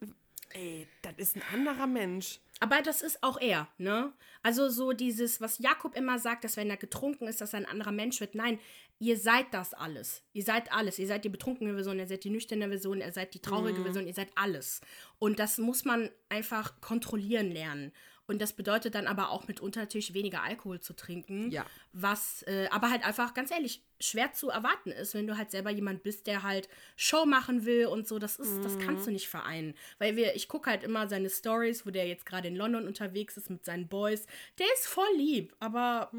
ey, 0.50 0.86
das 1.02 1.14
ist 1.16 1.36
ein 1.36 1.42
anderer 1.52 1.86
Mensch. 1.86 2.40
Aber 2.60 2.80
das 2.82 3.02
ist 3.02 3.22
auch 3.22 3.40
er, 3.40 3.68
ne? 3.78 4.12
Also 4.42 4.68
so 4.68 4.92
dieses, 4.92 5.40
was 5.40 5.58
Jakob 5.58 5.96
immer 5.96 6.18
sagt, 6.18 6.44
dass 6.44 6.56
wenn 6.56 6.70
er 6.70 6.76
getrunken 6.76 7.26
ist, 7.26 7.40
dass 7.40 7.52
er 7.52 7.58
ein 7.60 7.66
anderer 7.66 7.92
Mensch 7.92 8.20
wird. 8.20 8.34
Nein, 8.36 8.60
ihr 9.00 9.18
seid 9.18 9.46
das 9.50 9.74
alles. 9.74 10.22
Ihr 10.32 10.44
seid 10.44 10.72
alles. 10.72 10.98
Ihr 10.98 11.08
seid 11.08 11.24
die 11.24 11.30
betrunkene 11.30 11.74
Version, 11.74 11.98
ihr 11.98 12.06
seid 12.06 12.22
die 12.24 12.30
nüchterne 12.30 12.68
Version, 12.68 13.00
ihr 13.00 13.12
seid 13.12 13.34
die 13.34 13.40
traurige 13.40 13.80
Mhm. 13.80 13.84
Version, 13.84 14.06
ihr 14.06 14.14
seid 14.14 14.30
alles. 14.36 14.80
Und 15.18 15.40
das 15.40 15.58
muss 15.58 15.84
man 15.84 16.10
einfach 16.28 16.80
kontrollieren 16.80 17.50
lernen. 17.50 17.92
Und 18.26 18.40
das 18.40 18.54
bedeutet 18.54 18.94
dann 18.94 19.06
aber 19.06 19.30
auch 19.30 19.48
mitunter 19.48 19.80
natürlich 19.80 20.14
weniger 20.14 20.42
Alkohol 20.42 20.80
zu 20.80 20.94
trinken. 20.94 21.50
Ja. 21.50 21.66
Was 21.92 22.42
äh, 22.42 22.68
aber 22.70 22.90
halt 22.90 23.04
einfach, 23.04 23.34
ganz 23.34 23.50
ehrlich, 23.50 23.82
schwer 24.00 24.32
zu 24.32 24.48
erwarten 24.48 24.90
ist, 24.90 25.14
wenn 25.14 25.26
du 25.26 25.36
halt 25.36 25.50
selber 25.50 25.70
jemand 25.70 26.02
bist, 26.02 26.26
der 26.26 26.42
halt 26.42 26.68
Show 26.96 27.26
machen 27.26 27.64
will 27.64 27.86
und 27.86 28.08
so. 28.08 28.18
Das 28.18 28.36
ist, 28.36 28.64
das 28.64 28.78
kannst 28.78 29.06
du 29.06 29.10
nicht 29.10 29.28
vereinen. 29.28 29.74
Weil 29.98 30.16
wir, 30.16 30.34
ich 30.36 30.48
gucke 30.48 30.70
halt 30.70 30.82
immer 30.82 31.08
seine 31.08 31.30
Stories, 31.30 31.86
wo 31.86 31.90
der 31.90 32.06
jetzt 32.06 32.26
gerade 32.26 32.48
in 32.48 32.56
London 32.56 32.86
unterwegs 32.86 33.36
ist 33.36 33.50
mit 33.50 33.64
seinen 33.64 33.88
Boys. 33.88 34.26
Der 34.58 34.66
ist 34.74 34.86
voll 34.86 35.04
lieb, 35.16 35.54
aber 35.60 36.10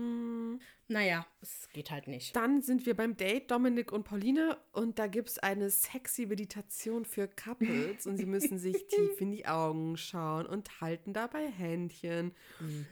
naja, 0.87 1.25
es 1.41 1.67
geht 1.73 1.89
halt 1.89 2.07
nicht. 2.07 2.35
Dann 2.35 2.61
sind 2.61 2.85
wir 2.85 2.95
beim 2.95 3.17
Date 3.17 3.49
Dominik 3.49 3.91
und 3.91 4.03
Pauline 4.03 4.57
und 4.71 4.99
da 4.99 5.07
gibt 5.07 5.29
es 5.29 5.39
eine 5.39 5.71
sexy 5.71 6.27
Meditation 6.27 7.05
für 7.05 7.27
Couples 7.27 8.05
und 8.05 8.17
sie 8.17 8.27
müssen 8.27 8.59
sich 8.59 8.85
tief 8.87 9.19
in 9.19 9.31
die 9.31 9.47
Augen 9.47 9.97
schauen 9.97 10.45
und 10.45 10.81
halten 10.81 11.11
dabei 11.13 11.47
Händchen. 11.49 12.35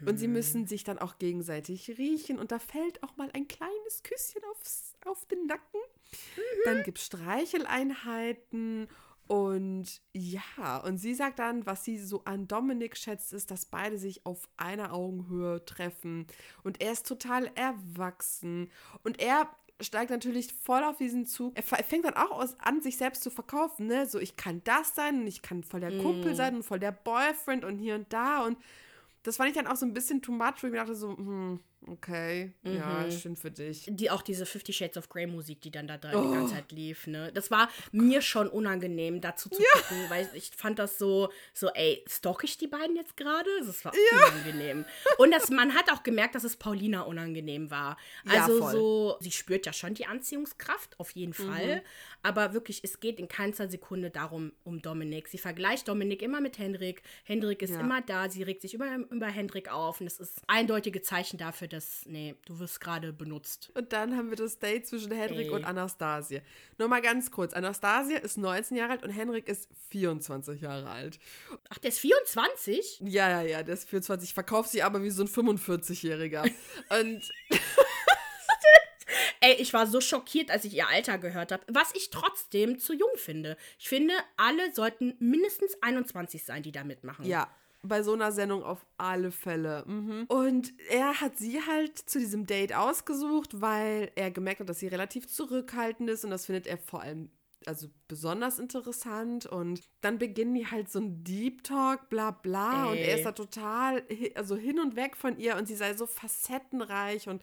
Und 0.06 0.18
sie 0.18 0.28
müssen 0.28 0.66
sich 0.66 0.84
dann 0.84 0.98
auch 0.98 1.20
gegenseitig 1.20 1.98
riechen 2.00 2.40
und 2.40 2.52
da 2.52 2.58
fällt 2.58 3.04
auch 3.04 3.16
mal 3.16 3.30
ein 3.34 3.48
kleines 3.48 4.02
Küsschen 4.02 4.42
aufs, 4.52 4.96
auf 5.06 5.26
den 5.26 5.46
Nacken. 5.46 5.80
Dann 6.66 6.82
gibt 6.84 6.98
es 6.98 7.06
Streicheleinheiten 7.06 8.88
und 8.88 8.90
ja, 10.13 10.78
und 10.86 10.98
sie 10.98 11.13
sagt 11.13 11.40
dann, 11.40 11.66
was 11.66 11.84
sie 11.84 11.98
so 11.98 12.24
an 12.25 12.48
Dominik 12.48 12.96
schätzt, 12.98 13.34
ist, 13.34 13.52
dass 13.52 13.66
beide 13.66 13.98
sich 13.98 14.25
auf 14.25 14.48
einer 14.58 14.94
Augenhöhe 14.94 15.63
treffen. 15.66 16.28
Und 16.63 16.82
er 16.82 16.92
ist 16.92 17.08
total 17.08 17.50
erwachsen. 17.56 18.70
Und 19.04 19.20
er 19.20 19.50
steigt 19.82 20.12
natürlich 20.12 20.54
voll 20.54 20.84
auf 20.84 20.98
diesen 20.98 21.25
Zug. 21.25 21.56
Er 21.56 21.63
fängt 21.63 22.06
dann 22.06 22.16
auch 22.16 22.32
aus, 22.32 22.60
an, 22.60 22.82
sich 22.82 22.98
selbst 22.98 23.24
zu 23.24 23.32
verkaufen, 23.32 23.88
ne? 23.88 24.06
So, 24.06 24.20
ich 24.20 24.36
kann 24.36 24.62
das 24.66 24.96
sein 24.96 25.22
und 25.22 25.28
ich 25.28 25.42
kann 25.42 25.63
voll 25.63 25.80
der 25.80 25.98
Kumpel 26.00 26.36
sein 26.36 26.56
und 26.56 26.63
voll 26.63 26.80
der 26.80 26.92
Boyfriend 26.92 27.66
und 27.66 27.78
hier 27.78 27.96
und 27.96 28.12
da. 28.12 28.46
Und 28.46 28.58
das 29.24 29.38
fand 29.38 29.50
ich 29.50 29.56
dann 29.56 29.68
auch 29.68 29.75
so 29.75 29.86
ein 29.86 29.94
bisschen 29.94 30.22
too 30.22 30.32
much, 30.32 30.62
wo 30.62 30.68
ich 30.68 30.74
mir 30.74 30.80
dachte 30.80 30.96
so, 30.96 31.18
hm, 31.18 31.60
okay, 31.88 32.54
ja, 32.63 33.10
schön 33.12 33.36
für 33.36 33.52
dich. 33.52 33.86
Die, 33.90 34.10
auch 34.10 34.22
diese 34.22 34.46
Fifty 34.46 34.74
Shades 34.74 34.98
of 34.98 35.10
Grey 35.10 35.28
Musik, 35.28 35.62
die 35.62 35.72
dann 35.72 35.88
da 35.88 35.98
drin 35.98 36.16
Oh. 36.16 36.22
die 36.28 36.34
ganze 36.34 36.54
Zeit 36.56 36.72
lief, 36.72 37.08
ne? 37.08 37.32
Das 37.34 37.52
war 37.52 37.70
mir 37.92 38.22
schon 38.22 38.48
unangenehm, 38.48 39.22
dazu 39.22 39.50
zu 39.50 39.62
gucken, 39.62 40.06
weil 40.10 40.30
ich 40.34 40.52
fand 40.56 40.80
das 40.80 40.98
so, 40.98 41.30
so, 41.54 41.70
ey, 41.70 42.04
stalk 42.08 42.44
ich 42.44 42.58
die 42.58 42.68
beiden 42.68 42.96
jetzt 42.96 43.18
gerade? 43.18 43.50
Das 43.66 43.84
war 43.86 43.94
unangenehm. 44.12 44.86
Und 45.18 45.32
das, 45.32 45.50
man 45.50 45.74
hat 45.75 45.92
auch 45.92 46.04
gemerkt, 46.04 46.36
dass 46.36 46.44
es 46.44 46.56
Paulina 46.56 47.02
unangenehm 47.02 47.70
war. 47.72 47.98
Ja, 48.25 48.44
Also 48.44 48.60
voll. 48.60 48.72
so, 48.72 49.18
sie 49.22 49.32
spürt 49.32 49.66
ja 49.66 49.74
schon 49.74 49.94
die 49.94 50.06
Anziehungskraft, 50.06 51.00
auf 51.00 51.12
jeden 51.12 51.32
Mhm. 51.38 51.48
Fall. 51.50 51.84
Aber 52.22 52.54
wirklich, 52.54 52.84
es 52.84 53.00
geht 53.00 53.20
in 53.20 53.28
keinster 53.28 53.68
Sekunde 53.68 54.10
darum, 54.10 54.54
um 54.63 54.82
Dominik. 54.82 55.28
Sie 55.28 55.38
vergleicht 55.38 55.88
Dominik 55.88 56.22
immer 56.22 56.40
mit 56.42 56.58
Hendrik. 56.58 57.02
Hendrik 57.24 57.62
ist 57.62 57.72
Ja. 57.72 57.79
immer 57.81 58.01
da, 58.01 58.29
sie 58.29 58.44
regt 58.44 58.62
sich 58.62 58.74
immer 58.74 58.98
über 59.10 59.27
Hendrik 59.27 59.72
auf. 59.72 60.00
Und 60.00 60.07
es 60.07 60.20
ist 60.20 60.42
eindeutige 60.48 61.01
Zeichen 61.01 61.38
dafür, 61.38 61.68
dass, 61.74 62.05
nee, 62.05 62.36
du 62.46 62.59
wirst 62.59 62.79
gerade 62.79 63.12
benutzt. 63.12 63.72
Und 63.74 63.92
dann 63.92 64.16
haben 64.16 64.29
wir 64.29 64.38
das 64.38 64.59
Date 64.59 64.88
zwischen 64.88 65.12
Henrik 65.12 65.48
Ey. 65.48 65.50
und 65.50 65.66
Anastasia. 65.66 66.42
Nur 66.77 66.88
mal 66.88 67.01
ganz 67.01 67.31
kurz. 67.31 67.53
Anastasia 67.53 68.20
ist 68.20 68.38
19 68.38 68.77
Jahre 68.77 68.94
alt 68.94 69.03
und 69.03 69.09
Henrik 69.09 69.48
ist 69.48 69.68
24 69.90 70.62
Jahre 70.62 70.90
alt. 70.90 71.20
Ach, 71.70 71.77
der 71.79 71.90
ist 71.90 72.00
24? 72.00 73.01
Ja, 73.01 73.29
ja, 73.29 73.42
ja, 73.42 73.64
der 73.64 73.74
ist 73.74 73.90
24. 73.90 74.33
Verkauft 74.33 74.70
sie 74.70 74.83
aber 74.83 75.03
wie 75.03 75.09
so 75.09 75.24
ein 75.24 75.27
45-Jähriger. 75.27 76.50
und 77.01 77.31
Ey, 79.42 79.55
ich 79.55 79.74
war 79.74 79.88
so 79.88 80.00
schockiert, 80.00 80.51
als 80.51 80.64
ich 80.64 80.74
ihr 80.74 80.88
Alter 80.88 81.18
gehört 81.18 81.51
habe, 81.51 81.64
was 81.68 81.94
ich 81.96 82.09
trotzdem 82.09 82.79
zu 82.79 82.94
jung 82.94 83.09
finde. 83.16 83.57
Ich 83.77 83.90
finde, 83.90 84.14
alle 84.38 84.74
sollten 84.74 85.16
mindestens 85.20 85.75
21 85.81 86.46
sein, 86.46 86.64
die 86.64 86.72
da 86.72 86.86
mitmachen. 86.86 87.25
ja, 87.25 87.53
bei 87.83 88.01
so 88.01 88.13
einer 88.13 88.31
Sendung 88.31 88.63
auf 88.63 88.85
alle 88.98 89.31
Fälle. 89.31 89.83
Mhm. 89.85 90.25
Und 90.27 90.74
er 90.89 91.19
hat 91.22 91.37
sie 91.37 91.61
halt 91.61 91.98
zu 91.98 92.17
diesem 92.17 92.46
Date 92.46 92.74
ausgesucht, 92.74 93.61
weil 93.61 94.11
er 94.15 94.31
gemerkt 94.31 94.61
hat, 94.61 94.69
dass 94.69 94.79
sie 94.79 94.87
relativ 94.87 95.27
zurückhaltend 95.27 96.09
ist 96.09 96.24
und 96.24 96.31
das 96.31 96.46
findet 96.46 96.65
er 96.65 96.77
vor 96.77 97.01
allem 97.01 97.29
also 97.65 97.87
besonders 98.09 98.59
interessant 98.59 99.46
und 99.46 99.81
dann 100.01 100.17
beginnen 100.17 100.53
die 100.53 100.67
halt 100.67 100.91
so 100.91 101.00
ein 101.00 101.24
Deep 101.24 101.63
Talk, 101.63 102.09
bla 102.09 102.31
bla 102.31 102.87
und 102.87 102.98
Ey. 102.98 103.03
er 103.03 103.17
ist 103.17 103.25
da 103.25 103.31
total 103.31 104.03
also 104.35 104.57
hin 104.57 104.79
und 104.79 104.98
weg 104.98 105.15
von 105.15 105.37
ihr 105.37 105.55
und 105.55 105.67
sie 105.67 105.75
sei 105.75 105.93
so 105.93 106.05
facettenreich 106.05 107.29
und 107.29 107.41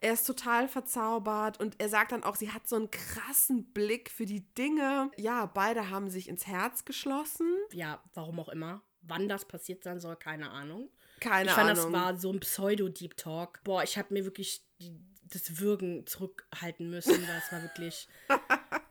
er 0.00 0.14
ist 0.14 0.26
total 0.26 0.66
verzaubert 0.66 1.60
und 1.60 1.80
er 1.80 1.88
sagt 1.88 2.10
dann 2.10 2.24
auch, 2.24 2.34
sie 2.34 2.50
hat 2.50 2.66
so 2.66 2.74
einen 2.74 2.90
krassen 2.90 3.72
Blick 3.72 4.10
für 4.10 4.26
die 4.26 4.40
Dinge. 4.54 5.12
Ja, 5.16 5.46
beide 5.46 5.90
haben 5.90 6.10
sich 6.10 6.28
ins 6.28 6.48
Herz 6.48 6.84
geschlossen. 6.84 7.46
Ja, 7.70 8.02
warum 8.14 8.40
auch 8.40 8.48
immer. 8.48 8.82
Wann 9.02 9.28
das 9.28 9.44
passiert 9.44 9.82
sein 9.84 10.00
soll, 10.00 10.16
keine 10.16 10.50
Ahnung. 10.50 10.88
Keine 11.20 11.48
ich 11.50 11.54
fand, 11.54 11.70
Ahnung. 11.70 11.92
das 11.92 12.00
war 12.02 12.16
so 12.18 12.32
ein 12.32 12.40
Pseudo-Deep 12.40 13.16
Talk. 13.16 13.60
Boah, 13.64 13.82
ich 13.82 13.96
habe 13.98 14.12
mir 14.14 14.24
wirklich 14.24 14.62
die, 14.80 14.92
das 15.32 15.60
Würgen 15.60 16.06
zurückhalten 16.06 16.90
müssen, 16.90 17.12
weil 17.28 17.38
es 17.44 17.52
war 17.52 17.62
wirklich. 17.62 18.08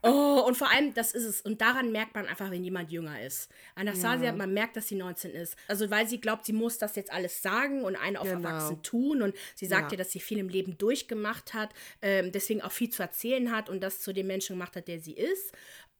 Oh, 0.03 0.43
und 0.47 0.57
vor 0.57 0.67
allem, 0.71 0.95
das 0.95 1.11
ist 1.11 1.25
es. 1.25 1.41
Und 1.41 1.61
daran 1.61 1.91
merkt 1.91 2.15
man 2.15 2.25
einfach, 2.25 2.49
wenn 2.49 2.63
jemand 2.63 2.89
jünger 2.91 3.21
ist. 3.21 3.51
Anastasia, 3.75 4.27
Ja. 4.31 4.33
man 4.33 4.51
merkt, 4.51 4.75
dass 4.75 4.87
sie 4.87 4.95
19 4.95 5.29
ist. 5.29 5.55
Also, 5.67 5.91
weil 5.91 6.07
sie 6.07 6.19
glaubt, 6.19 6.43
sie 6.43 6.53
muss 6.53 6.79
das 6.79 6.95
jetzt 6.95 7.11
alles 7.13 7.43
sagen 7.43 7.83
und 7.83 7.95
einen 7.95 8.17
auf 8.17 8.27
Genau. 8.27 8.49
erwachsen 8.49 8.81
tun. 8.81 9.21
Und 9.21 9.35
sie 9.53 9.67
sagt 9.67 9.91
Ja. 9.91 9.97
ja, 9.97 9.97
dass 10.03 10.11
sie 10.11 10.19
viel 10.19 10.39
im 10.39 10.49
Leben 10.49 10.75
durchgemacht 10.79 11.53
hat, 11.53 11.71
ähm, 12.01 12.31
deswegen 12.31 12.63
auch 12.63 12.71
viel 12.71 12.89
zu 12.89 13.03
erzählen 13.03 13.51
hat 13.55 13.69
und 13.69 13.79
das 13.81 13.99
zu 13.99 14.11
dem 14.11 14.25
Menschen 14.25 14.55
gemacht 14.55 14.75
hat, 14.75 14.87
der 14.87 14.99
sie 14.99 15.13
ist. 15.13 15.51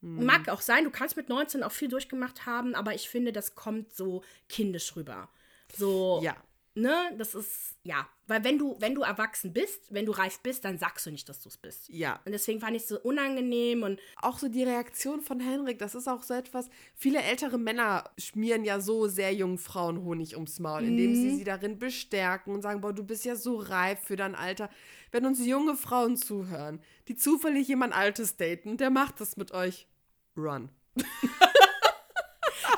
Mhm. 0.01 0.25
Mag 0.25 0.49
auch 0.49 0.61
sein, 0.61 0.83
du 0.83 0.91
kannst 0.91 1.15
mit 1.15 1.29
19 1.29 1.63
auch 1.63 1.71
viel 1.71 1.87
durchgemacht 1.87 2.45
haben, 2.45 2.75
aber 2.75 2.93
ich 2.93 3.07
finde, 3.09 3.31
das 3.31 3.55
kommt 3.55 3.93
so 3.95 4.23
kindisch 4.49 4.95
rüber. 4.95 5.29
So, 5.75 6.19
Ja. 6.23 6.35
ne, 6.75 7.13
das 7.17 7.35
ist, 7.35 7.75
ja. 7.83 8.07
Weil 8.27 8.43
wenn 8.43 8.57
du, 8.57 8.77
wenn 8.79 8.95
du 8.95 9.01
erwachsen 9.01 9.51
bist, 9.53 9.93
wenn 9.93 10.05
du 10.05 10.13
reif 10.13 10.39
bist, 10.39 10.63
dann 10.65 10.77
sagst 10.77 11.05
du 11.05 11.11
nicht, 11.11 11.27
dass 11.29 11.41
du 11.41 11.49
es 11.49 11.57
bist. 11.57 11.89
Ja. 11.89 12.19
Und 12.25 12.31
deswegen 12.31 12.59
fand 12.61 12.75
ich 12.77 12.83
es 12.83 12.87
so 12.87 12.99
unangenehm 13.01 13.83
und 13.83 13.99
Auch 14.21 14.39
so 14.39 14.47
die 14.47 14.63
Reaktion 14.63 15.21
von 15.21 15.39
Henrik, 15.39 15.79
das 15.79 15.95
ist 15.95 16.07
auch 16.07 16.23
so 16.23 16.33
etwas, 16.33 16.69
viele 16.95 17.21
ältere 17.21 17.57
Männer 17.57 18.09
schmieren 18.17 18.63
ja 18.63 18.79
so 18.79 19.07
sehr 19.07 19.33
jungen 19.33 19.57
Frauen 19.57 20.03
Honig 20.03 20.35
ums 20.35 20.59
Maul, 20.59 20.83
indem 20.83 21.11
Mhm. 21.11 21.15
sie 21.15 21.35
sie 21.35 21.43
darin 21.43 21.77
bestärken 21.77 22.53
und 22.53 22.61
sagen, 22.61 22.81
boah, 22.81 22.93
du 22.93 23.03
bist 23.03 23.25
ja 23.25 23.35
so 23.35 23.57
reif 23.57 23.99
für 23.99 24.15
dein 24.15 24.33
Alter. 24.35 24.69
Wenn 25.11 25.25
uns 25.25 25.45
junge 25.45 25.75
Frauen 25.75 26.15
zuhören, 26.17 26.81
die 27.09 27.15
zufällig 27.15 27.67
jemand 27.67 27.93
Altes 27.93 28.37
daten, 28.37 28.77
der 28.77 28.89
macht 28.89 29.19
das 29.19 29.35
mit 29.37 29.51
euch. 29.51 29.87
Run. 30.35 30.69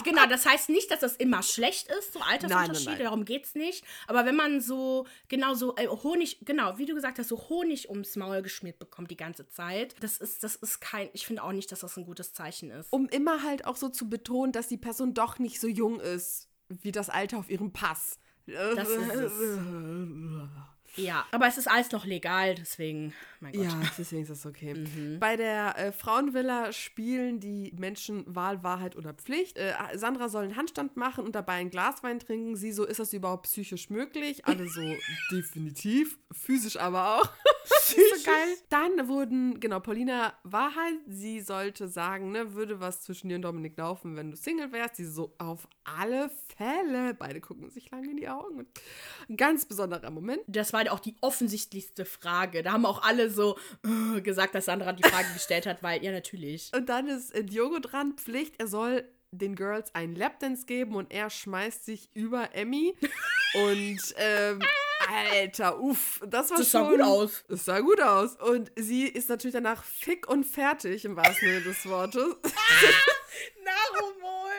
genau, 0.04 0.26
das 0.28 0.46
heißt 0.46 0.70
nicht, 0.70 0.92
dass 0.92 1.00
das 1.00 1.16
immer 1.16 1.42
schlecht 1.44 1.88
ist, 1.88 2.14
so 2.14 2.20
Altersunterschiede, 2.20 2.74
Nein, 2.74 2.74
nein, 2.74 2.84
nein. 2.86 3.04
darum 3.04 3.26
geht's 3.26 3.56
nicht. 3.56 3.84
Aber 4.08 4.26
wenn 4.26 4.36
man 4.36 4.62
so, 4.62 5.08
genau 5.28 5.54
so 5.54 5.76
äh, 5.76 5.88
Honig, 5.88 6.40
genau, 6.46 6.78
wie 6.78 6.86
du 6.86 6.94
gesagt 6.94 7.20
hast, 7.20 7.30
so 7.30 7.50
Honig 7.50 7.90
ums 7.90 8.16
Maul 8.16 8.42
geschmiert 8.42 8.80
bekommt 8.80 9.12
die 9.12 9.18
ganze 9.18 9.48
Zeit, 9.48 9.96
das 10.02 10.18
ist, 10.18 10.44
das 10.44 10.56
ist 10.56 10.82
kein, 10.82 11.10
ich 11.14 11.26
finde 11.26 11.44
auch 11.44 11.52
nicht, 11.52 11.72
dass 11.72 11.80
das 11.82 11.98
ein 11.98 12.06
gutes 12.06 12.34
Zeichen 12.34 12.72
ist. 12.72 12.92
Um 12.92 13.08
immer 13.10 13.44
halt 13.44 13.66
auch 13.66 13.76
so 13.76 13.90
zu 13.90 14.10
betonen, 14.10 14.52
dass 14.52 14.68
die 14.68 14.78
Person 14.78 15.14
doch 15.14 15.40
nicht 15.40 15.60
so 15.60 15.68
jung 15.68 16.00
ist, 16.00 16.50
wie 16.70 16.92
das 16.92 17.10
Alter 17.10 17.38
auf 17.38 17.50
ihrem 17.50 17.72
Pass. 17.74 18.20
Das 18.46 18.90
ist 18.90 19.14
es. 19.14 19.34
Ja, 20.96 21.26
aber 21.32 21.48
es 21.48 21.58
ist 21.58 21.68
alles 21.68 21.92
noch 21.92 22.06
legal, 22.06 22.56
deswegen, 22.56 23.14
mein 23.40 23.54
Gott. 23.54 23.64
Ja, 23.64 23.82
deswegen 23.98 24.22
ist 24.24 24.30
das 24.30 24.46
okay. 24.46 24.74
Mhm. 24.84 25.20
Bei 25.20 25.38
der 25.38 25.78
äh, 25.78 25.92
Frauenvilla 25.92 26.72
spielen 26.74 27.40
die 27.40 27.74
Menschen 27.78 28.24
Wahl, 28.28 28.64
Wahrheit 28.64 28.96
oder 28.96 29.14
Pflicht. 29.14 29.58
Äh, 29.58 29.74
Sandra 29.96 30.30
soll 30.30 30.44
einen 30.44 30.56
Handstand 30.56 30.98
machen 30.98 31.24
und 31.24 31.36
dabei 31.36 31.54
ein 31.54 31.70
Glas 31.70 32.04
Wein 32.04 32.20
trinken. 32.20 32.56
Sie 32.56 32.72
so, 32.72 32.86
ist 32.86 33.00
das 33.00 33.14
überhaupt 33.14 33.44
psychisch 33.44 33.90
möglich? 33.90 34.46
Alle 34.46 34.68
so, 34.68 34.82
definitiv. 35.32 36.18
Physisch 36.32 36.78
aber 36.78 37.18
auch. 37.20 37.30
Psychisch 37.66 38.13
geil. 38.26 38.58
Dann 38.70 39.08
wurden, 39.08 39.60
genau, 39.60 39.80
Paulina 39.80 40.34
war 40.44 40.76
halt, 40.76 41.00
sie 41.08 41.42
sollte 41.42 41.88
sagen, 41.88 42.32
ne, 42.32 42.54
würde 42.54 42.80
was 42.80 43.02
zwischen 43.02 43.30
dir 43.30 43.36
und 43.36 43.44
Dominik 43.44 43.78
laufen, 43.78 44.16
wenn 44.16 44.32
du 44.32 44.38
Single 44.38 44.72
wärst. 44.72 44.98
Sie 44.98 45.06
so, 45.06 45.34
auf 45.38 45.68
alle 45.84 46.30
Fälle. 46.58 47.14
Beide 47.14 47.42
gucken 47.42 47.70
sich 47.70 47.92
lange 47.92 48.10
in 48.12 48.18
die 48.18 48.30
Augen. 48.30 48.68
Ein 49.30 49.38
ganz 49.38 49.66
besonderer 49.66 50.10
Moment. 50.12 50.42
Das 50.48 50.74
war 50.74 50.84
auch 50.92 51.00
die 51.00 51.16
offensichtlichste 51.22 52.06
Frage. 52.06 52.64
Da 52.64 52.74
haben 52.74 52.86
auch 52.86 53.04
alle 53.04 53.30
so 53.30 53.58
uh, 53.86 54.22
gesagt, 54.22 54.56
dass 54.56 54.66
Sandra 54.66 54.94
die 54.94 55.08
Frage 55.08 55.28
gestellt 55.34 55.66
hat, 55.66 55.84
weil, 55.84 56.04
ja, 56.04 56.12
natürlich. 56.12 56.72
Und 56.76 56.90
dann 56.90 57.08
ist 57.08 57.34
äh, 57.34 57.44
Diogo 57.44 57.80
dran, 57.80 58.14
Pflicht, 58.14 58.60
er 58.60 58.68
soll 58.68 59.08
den 59.34 59.56
Girls 59.56 59.94
einen 59.96 60.16
Lapdance 60.16 60.66
geben 60.66 60.96
und 60.96 61.12
er 61.12 61.30
schmeißt 61.30 61.86
sich 61.86 62.10
über 62.14 62.54
Emmy. 62.54 62.94
und 63.56 64.00
ähm, 64.18 64.60
Alter, 65.10 65.80
uff, 65.80 66.22
das 66.26 66.50
war 66.50 66.58
Das 66.58 66.70
schon. 66.72 66.84
sah 66.84 66.90
gut 66.92 67.02
aus. 67.02 67.44
Es 67.50 67.66
sah 67.66 67.80
gut 67.80 68.02
aus. 68.02 68.36
Und 68.38 68.72
sie 68.76 69.06
ist 69.08 69.30
natürlich 69.30 69.54
danach 69.54 69.84
fick 69.84 70.28
und 70.28 70.46
fertig, 70.46 71.06
im 71.06 71.16
wahrsten 71.16 71.48
Sinne 71.50 71.62
des 71.62 71.86
Wortes. 71.88 72.36
Narumol. 73.64 74.52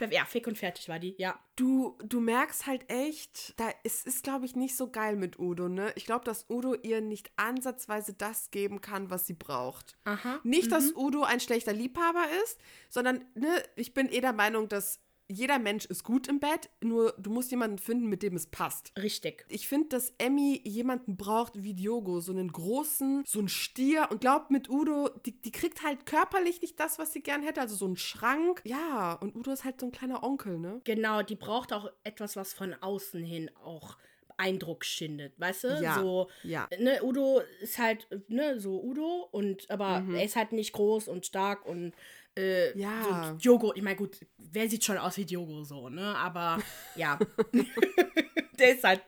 ja, 0.10 0.24
fick 0.24 0.46
und 0.46 0.58
fertig 0.58 0.88
war 0.88 0.98
die, 0.98 1.14
ja. 1.18 1.38
Du, 1.56 1.96
du 2.04 2.20
merkst 2.20 2.66
halt 2.66 2.90
echt, 2.90 3.58
da 3.58 3.70
es 3.84 4.04
ist, 4.04 4.24
glaube 4.24 4.44
ich, 4.46 4.56
nicht 4.56 4.76
so 4.76 4.90
geil 4.90 5.16
mit 5.16 5.38
Udo, 5.38 5.68
ne? 5.68 5.92
Ich 5.96 6.04
glaube, 6.04 6.24
dass 6.24 6.46
Udo 6.48 6.74
ihr 6.74 7.00
nicht 7.00 7.30
ansatzweise 7.36 8.12
das 8.14 8.50
geben 8.50 8.80
kann, 8.80 9.10
was 9.10 9.26
sie 9.26 9.34
braucht. 9.34 9.96
Aha. 10.04 10.40
Nicht, 10.42 10.72
dass 10.72 10.92
Udo 10.96 11.22
ein 11.22 11.40
schlechter 11.40 11.72
Liebhaber 11.72 12.24
ist, 12.44 12.58
sondern, 12.88 13.24
ne, 13.34 13.62
ich 13.76 13.94
bin 13.94 14.08
eh 14.08 14.20
der 14.20 14.32
Meinung, 14.32 14.68
dass 14.68 15.00
jeder 15.32 15.58
Mensch 15.58 15.84
ist 15.86 16.04
gut 16.04 16.28
im 16.28 16.38
Bett, 16.40 16.70
nur 16.80 17.12
du 17.18 17.30
musst 17.30 17.50
jemanden 17.50 17.78
finden, 17.78 18.06
mit 18.06 18.22
dem 18.22 18.36
es 18.36 18.46
passt. 18.46 18.92
Richtig. 19.00 19.44
Ich 19.48 19.68
finde, 19.68 19.88
dass 19.88 20.12
Emmy 20.18 20.60
jemanden 20.64 21.16
braucht 21.16 21.62
wie 21.62 21.74
Diogo, 21.74 22.20
so 22.20 22.32
einen 22.32 22.52
großen, 22.52 23.24
so 23.26 23.38
einen 23.38 23.48
Stier. 23.48 24.08
Und 24.10 24.20
glaubt 24.20 24.50
mit 24.50 24.68
Udo, 24.70 25.08
die, 25.26 25.32
die 25.32 25.52
kriegt 25.52 25.82
halt 25.82 26.06
körperlich 26.06 26.60
nicht 26.62 26.78
das, 26.78 26.98
was 26.98 27.12
sie 27.12 27.22
gern 27.22 27.42
hätte, 27.42 27.60
also 27.60 27.74
so 27.76 27.86
einen 27.86 27.96
Schrank. 27.96 28.62
Ja, 28.64 29.14
und 29.14 29.34
Udo 29.36 29.50
ist 29.52 29.64
halt 29.64 29.80
so 29.80 29.86
ein 29.86 29.92
kleiner 29.92 30.22
Onkel, 30.22 30.58
ne? 30.58 30.80
Genau, 30.84 31.22
die 31.22 31.36
braucht 31.36 31.72
auch 31.72 31.90
etwas, 32.04 32.36
was 32.36 32.52
von 32.54 32.74
außen 32.74 33.22
hin 33.22 33.50
auch 33.64 33.96
Eindruck 34.38 34.84
schindet, 34.84 35.38
weißt 35.38 35.64
du? 35.64 35.68
Ja, 35.80 36.00
So, 36.00 36.28
ja. 36.42 36.68
ne, 36.78 37.00
Udo 37.02 37.42
ist 37.60 37.78
halt, 37.78 38.08
ne, 38.28 38.58
so 38.58 38.82
Udo 38.82 39.28
und 39.30 39.70
aber 39.70 40.00
Mhm. 40.00 40.14
er 40.16 40.24
ist 40.24 40.36
halt 40.36 40.52
nicht 40.52 40.72
groß 40.72 41.08
und 41.08 41.26
stark 41.26 41.64
und 41.66 41.92
äh, 42.36 42.76
Ja. 42.78 43.28
so 43.30 43.36
Diogo, 43.38 43.72
ich 43.74 43.82
meine, 43.82 43.96
gut, 43.96 44.18
wer 44.38 44.68
sieht 44.68 44.84
schon 44.84 44.98
aus 44.98 45.16
wie 45.16 45.24
Diogo 45.24 45.62
so, 45.64 45.88
ne? 45.88 46.16
Aber 46.16 46.58
ja. 46.96 47.18
Der 48.58 48.74
ist 48.74 48.84
halt 48.84 49.02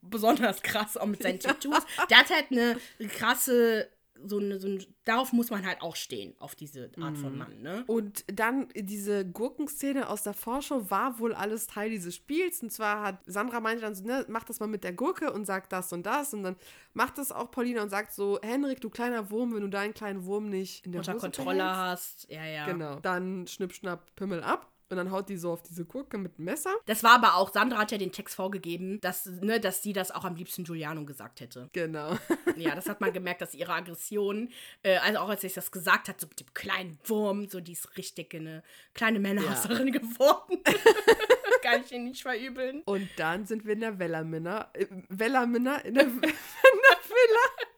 besonders 0.00 0.62
krass, 0.62 0.96
auch 0.96 1.06
mit 1.06 1.22
seinen 1.22 1.38
Tattoos. 1.40 1.84
Der 2.10 2.18
hat 2.18 2.30
halt 2.30 2.46
eine 2.50 2.76
krasse, 3.08 3.88
so 4.26 4.38
eine, 4.38 4.58
so 4.60 4.68
ein, 4.68 4.84
darauf 5.04 5.32
muss 5.32 5.50
man 5.50 5.66
halt 5.66 5.82
auch 5.82 5.96
stehen, 5.96 6.34
auf 6.38 6.54
diese 6.54 6.90
Art 7.00 7.12
Mhm. 7.12 7.16
von 7.16 7.38
Mann, 7.38 7.62
ne? 7.62 7.84
Und 7.86 8.24
dann 8.26 8.68
diese 8.74 9.24
Gurkenszene 9.24 10.08
aus 10.08 10.22
der 10.22 10.34
Vorschau 10.34 10.90
war 10.90 11.18
wohl 11.18 11.34
alles 11.34 11.66
Teil 11.66 11.90
dieses 11.90 12.14
Spiels. 12.14 12.62
Und 12.62 12.70
zwar 12.72 13.02
hat 13.02 13.18
Sandra 13.26 13.60
meinte 13.60 13.82
dann 13.82 13.94
so, 13.94 14.04
ne, 14.04 14.24
mach 14.28 14.44
das 14.44 14.60
mal 14.60 14.66
mit 14.66 14.84
der 14.84 14.92
Gurke 14.92 15.32
und 15.32 15.44
sagt 15.44 15.72
das 15.72 15.92
und 15.92 16.04
das. 16.06 16.32
Und 16.34 16.42
dann 16.42 16.56
macht 16.94 17.18
das 17.18 17.32
auch 17.32 17.50
Paulina 17.50 17.82
und 17.82 17.88
sagt 17.90 18.12
so, 18.12 18.38
Henrik, 18.42 18.80
du 18.80 18.90
kleiner 18.90 19.30
Wurm, 19.30 19.54
wenn 19.54 19.62
du 19.62 19.68
deinen 19.68 19.94
kleinen 19.94 20.24
Wurm 20.24 20.48
nicht 20.48 20.84
in 20.86 20.92
der 20.92 21.00
Unter 21.00 21.14
Hose 21.14 21.20
Kontrolle 21.22 21.58
behältst. 21.58 21.76
hast, 21.78 22.30
ja, 22.30 22.44
ja. 22.44 22.66
Genau. 22.66 23.00
Dann 23.00 23.46
schnipp, 23.46 23.72
schnapp, 23.74 24.14
Pimmel 24.16 24.42
ab. 24.42 24.70
Und 24.92 24.98
dann 24.98 25.10
haut 25.10 25.30
die 25.30 25.38
so 25.38 25.52
auf 25.52 25.62
diese 25.62 25.86
Gurke 25.86 26.18
mit 26.18 26.36
dem 26.36 26.44
Messer. 26.44 26.70
Das 26.84 27.02
war 27.02 27.12
aber 27.12 27.36
auch, 27.36 27.50
Sandra 27.50 27.78
hat 27.78 27.92
ja 27.92 27.98
den 27.98 28.12
Text 28.12 28.34
vorgegeben, 28.34 29.00
dass, 29.00 29.24
ne, 29.24 29.58
dass 29.58 29.82
sie 29.82 29.94
das 29.94 30.10
auch 30.10 30.26
am 30.26 30.36
liebsten 30.36 30.64
Giuliano 30.64 31.06
gesagt 31.06 31.40
hätte. 31.40 31.70
Genau. 31.72 32.18
Ja, 32.56 32.74
das 32.74 32.90
hat 32.90 33.00
man 33.00 33.10
gemerkt, 33.14 33.40
dass 33.40 33.54
ihre 33.54 33.72
Aggression, 33.72 34.50
äh, 34.82 34.98
also 34.98 35.20
auch 35.20 35.30
als 35.30 35.40
sie 35.40 35.48
das 35.48 35.70
gesagt 35.70 36.08
hat, 36.08 36.20
so 36.20 36.26
mit 36.26 36.40
dem 36.40 36.52
kleinen 36.52 36.98
Wurm, 37.04 37.48
so 37.48 37.60
die 37.60 37.72
ist 37.72 37.96
richtig 37.96 38.34
eine 38.34 38.62
kleine 38.92 39.18
Männerhasserin 39.18 39.92
geworden. 39.92 40.62
Kann 41.62 41.82
ich 41.84 41.92
ihn 41.92 42.04
nicht 42.04 42.20
verübeln. 42.20 42.82
Und 42.84 43.08
dann 43.16 43.46
sind 43.46 43.64
wir 43.64 43.72
in 43.72 43.80
der 43.80 43.98
Wellerminner. 43.98 44.68
Äh, 44.74 44.86
Wellerminner 45.08 45.82
in 45.86 45.94
der, 45.94 46.04
in 46.04 46.20
der 46.20 46.28
Villa. 46.28 47.71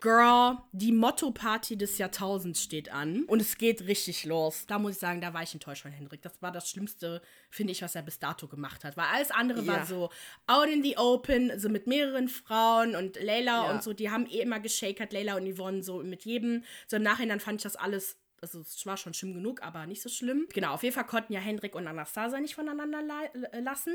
Girl, 0.00 0.58
die 0.72 0.92
Motto-Party 0.92 1.76
des 1.76 1.98
Jahrtausends 1.98 2.62
steht 2.62 2.90
an 2.92 3.24
und 3.24 3.40
es 3.40 3.56
geht 3.58 3.86
richtig 3.86 4.24
los. 4.24 4.66
Da 4.66 4.78
muss 4.78 4.92
ich 4.92 4.98
sagen, 4.98 5.20
da 5.20 5.32
war 5.34 5.42
ich 5.42 5.52
enttäuscht 5.54 5.82
von 5.82 5.90
Henrik. 5.92 6.22
Das 6.22 6.40
war 6.42 6.52
das 6.52 6.68
Schlimmste, 6.70 7.22
finde 7.50 7.72
ich, 7.72 7.82
was 7.82 7.94
er 7.94 8.02
bis 8.02 8.18
dato 8.18 8.46
gemacht 8.48 8.84
hat. 8.84 8.96
Weil 8.96 9.06
alles 9.12 9.30
andere 9.30 9.62
Ja. 9.62 9.66
war 9.72 9.86
so 9.86 10.10
out 10.46 10.68
in 10.68 10.82
the 10.82 10.96
open, 10.98 11.58
so 11.58 11.68
mit 11.68 11.86
mehreren 11.86 12.28
Frauen 12.28 12.94
und 12.94 13.16
Layla 13.22 13.66
Ja. 13.66 13.70
und 13.72 13.82
so. 13.82 13.92
Die 13.92 14.10
haben 14.10 14.26
eh 14.26 14.40
immer 14.40 14.60
geshakert, 14.60 15.12
Layla 15.12 15.36
und 15.36 15.52
Yvonne, 15.54 15.82
so 15.82 16.02
mit 16.02 16.24
jedem. 16.24 16.64
So 16.86 16.96
im 16.96 17.02
Nachhinein 17.02 17.40
fand 17.40 17.60
ich 17.60 17.62
das 17.64 17.76
alles 17.76 18.16
also 18.42 18.60
es 18.60 18.84
war 18.84 18.98
schon 18.98 19.14
schlimm 19.14 19.32
genug, 19.32 19.62
aber 19.62 19.86
nicht 19.86 20.02
so 20.02 20.10
schlimm. 20.10 20.46
Genau, 20.52 20.74
auf 20.74 20.82
jeden 20.82 20.94
Fall 20.94 21.06
konnten 21.06 21.32
ja 21.32 21.40
Hendrik 21.40 21.74
und 21.74 21.86
Anastasia 21.88 22.38
nicht 22.38 22.54
voneinander 22.54 23.00
la- 23.02 23.24
äh, 23.24 23.60
lassen. 23.60 23.94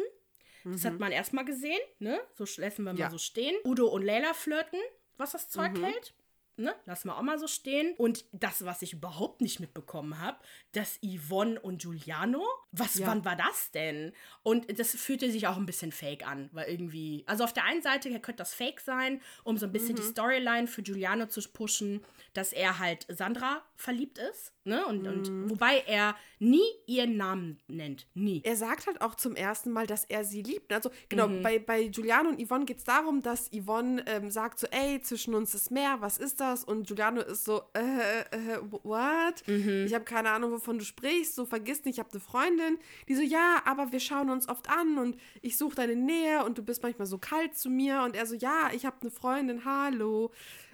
Das 0.66 0.84
hat 0.84 1.00
man 1.00 1.12
erstmal 1.12 1.46
gesehen, 1.46 1.80
ne? 2.00 2.20
So 2.36 2.44
lassen 2.58 2.78
wir 2.80 2.86
mal 2.86 2.94
Mhm. 2.94 3.00
Ja. 3.00 3.10
so 3.12 3.20
stehen. 3.20 3.56
Udo 3.64 3.88
und 3.88 4.02
Leila 4.04 4.34
flirten, 4.34 4.80
was 5.22 5.32
das 5.32 5.50
Zeug 5.50 5.74
Mhm. 5.74 5.84
hält. 5.86 6.14
Ne? 6.58 6.76
Lassen 6.86 7.08
wir 7.08 7.18
auch 7.18 7.22
mal 7.22 7.40
so 7.40 7.48
stehen. 7.48 7.96
Und 7.98 8.26
das, 8.34 8.66
was 8.66 8.82
ich 8.82 8.94
überhaupt 8.94 9.42
nicht 9.42 9.60
mitbekommen 9.60 10.20
habe, 10.20 10.38
dass 10.74 11.00
Yvonne 11.04 11.60
und 11.60 11.82
Giuliano, 11.82 12.46
was, 12.72 12.96
Ja. 12.96 13.08
wann 13.08 13.26
war 13.26 13.36
das 13.36 13.72
denn? 13.72 14.12
Und 14.44 14.78
das 14.78 14.92
fühlte 14.92 15.32
sich 15.32 15.48
auch 15.48 15.58
ein 15.58 15.66
bisschen 15.66 15.92
fake 15.92 16.28
an, 16.28 16.50
weil 16.52 16.70
irgendwie, 16.70 17.24
also 17.26 17.44
auf 17.46 17.54
der 17.54 17.64
einen 17.64 17.82
Seite 17.82 18.10
könnte 18.20 18.38
das 18.40 18.54
fake 18.54 18.80
sein, 18.82 19.22
um 19.44 19.58
so 19.58 19.66
ein 19.66 19.72
bisschen 19.72 19.94
Mhm. 19.94 19.96
die 19.96 20.02
Storyline 20.04 20.68
für 20.68 20.84
Giuliano 20.84 21.26
zu 21.28 21.42
pushen, 21.52 22.04
dass 22.34 22.54
er 22.54 22.80
halt 22.80 23.08
Sandra 23.10 23.64
verliebt 23.76 24.18
ist, 24.20 24.54
ne? 24.64 24.86
Und, 24.86 25.02
Mhm. 25.04 25.08
und 25.08 25.50
wobei 25.50 25.80
er 25.88 26.16
nie 26.40 26.62
ihren 26.86 27.18
Namen 27.18 27.60
nennt. 27.68 28.08
Nie. 28.14 28.42
Er 28.44 28.56
sagt 28.58 28.88
halt 28.88 29.02
auch 29.02 29.16
zum 29.16 29.36
ersten 29.36 29.72
Mal, 29.72 29.88
dass 29.88 30.06
er 30.06 30.24
sie 30.26 30.44
liebt. 30.44 30.72
Also, 30.74 30.92
genau, 31.10 31.28
Mhm. 31.28 31.42
bei, 31.42 31.60
bei 31.60 31.88
Giuliano 31.88 32.30
und 32.30 32.46
Yvonne 32.46 32.66
geht 32.66 32.78
es 32.78 32.84
darum, 32.84 33.22
dass 33.22 33.50
Yvonne 33.52 34.04
ähm, 34.06 34.30
sagt 34.30 34.60
so, 34.60 34.68
ey, 34.68 35.02
zwischen 35.02 35.34
uns 35.34 35.56
ist 35.56 35.72
mehr, 35.72 36.02
was 36.02 36.18
ist 36.18 36.41
das? 36.42 36.64
Und 36.66 36.88
Giuliano 36.88 37.22
ist 37.22 37.46
so, 37.46 37.62
äh, 37.74 38.22
äh, 38.32 38.60
what? 38.84 39.48
Mhm. 39.48 39.86
Ich 39.88 39.94
habe 39.94 40.04
keine 40.04 40.32
Ahnung, 40.32 40.52
wovon 40.52 40.78
du 40.80 40.84
sprichst, 40.86 41.36
so 41.36 41.46
vergiss 41.46 41.86
nicht, 41.86 41.96
ich 41.96 42.00
habe 42.00 42.10
eine 42.12 42.20
Freundin. 42.20 42.78
Die 43.08 43.16
so, 43.16 43.22
ja, 43.22 43.62
aber 43.66 43.92
wir 43.92 44.00
schauen 44.02 44.30
uns 44.30 44.50
oft 44.50 44.70
an 44.70 44.98
und 44.98 45.18
ich 45.42 45.58
suche 45.58 45.76
deine 45.76 45.96
Nähe 45.96 46.44
und 46.44 46.58
du 46.58 46.64
bist 46.64 46.84
manchmal 46.84 47.06
so 47.08 47.18
kalt 47.18 47.56
zu 47.56 47.70
mir. 47.70 48.02
Und 48.04 48.16
er 48.16 48.26
so, 48.26 48.36
ja, 48.36 48.70
ich 48.74 48.86
habe 48.86 48.98
eine 49.02 49.12
Freundin, 49.12 49.64
hallo. 49.64 50.32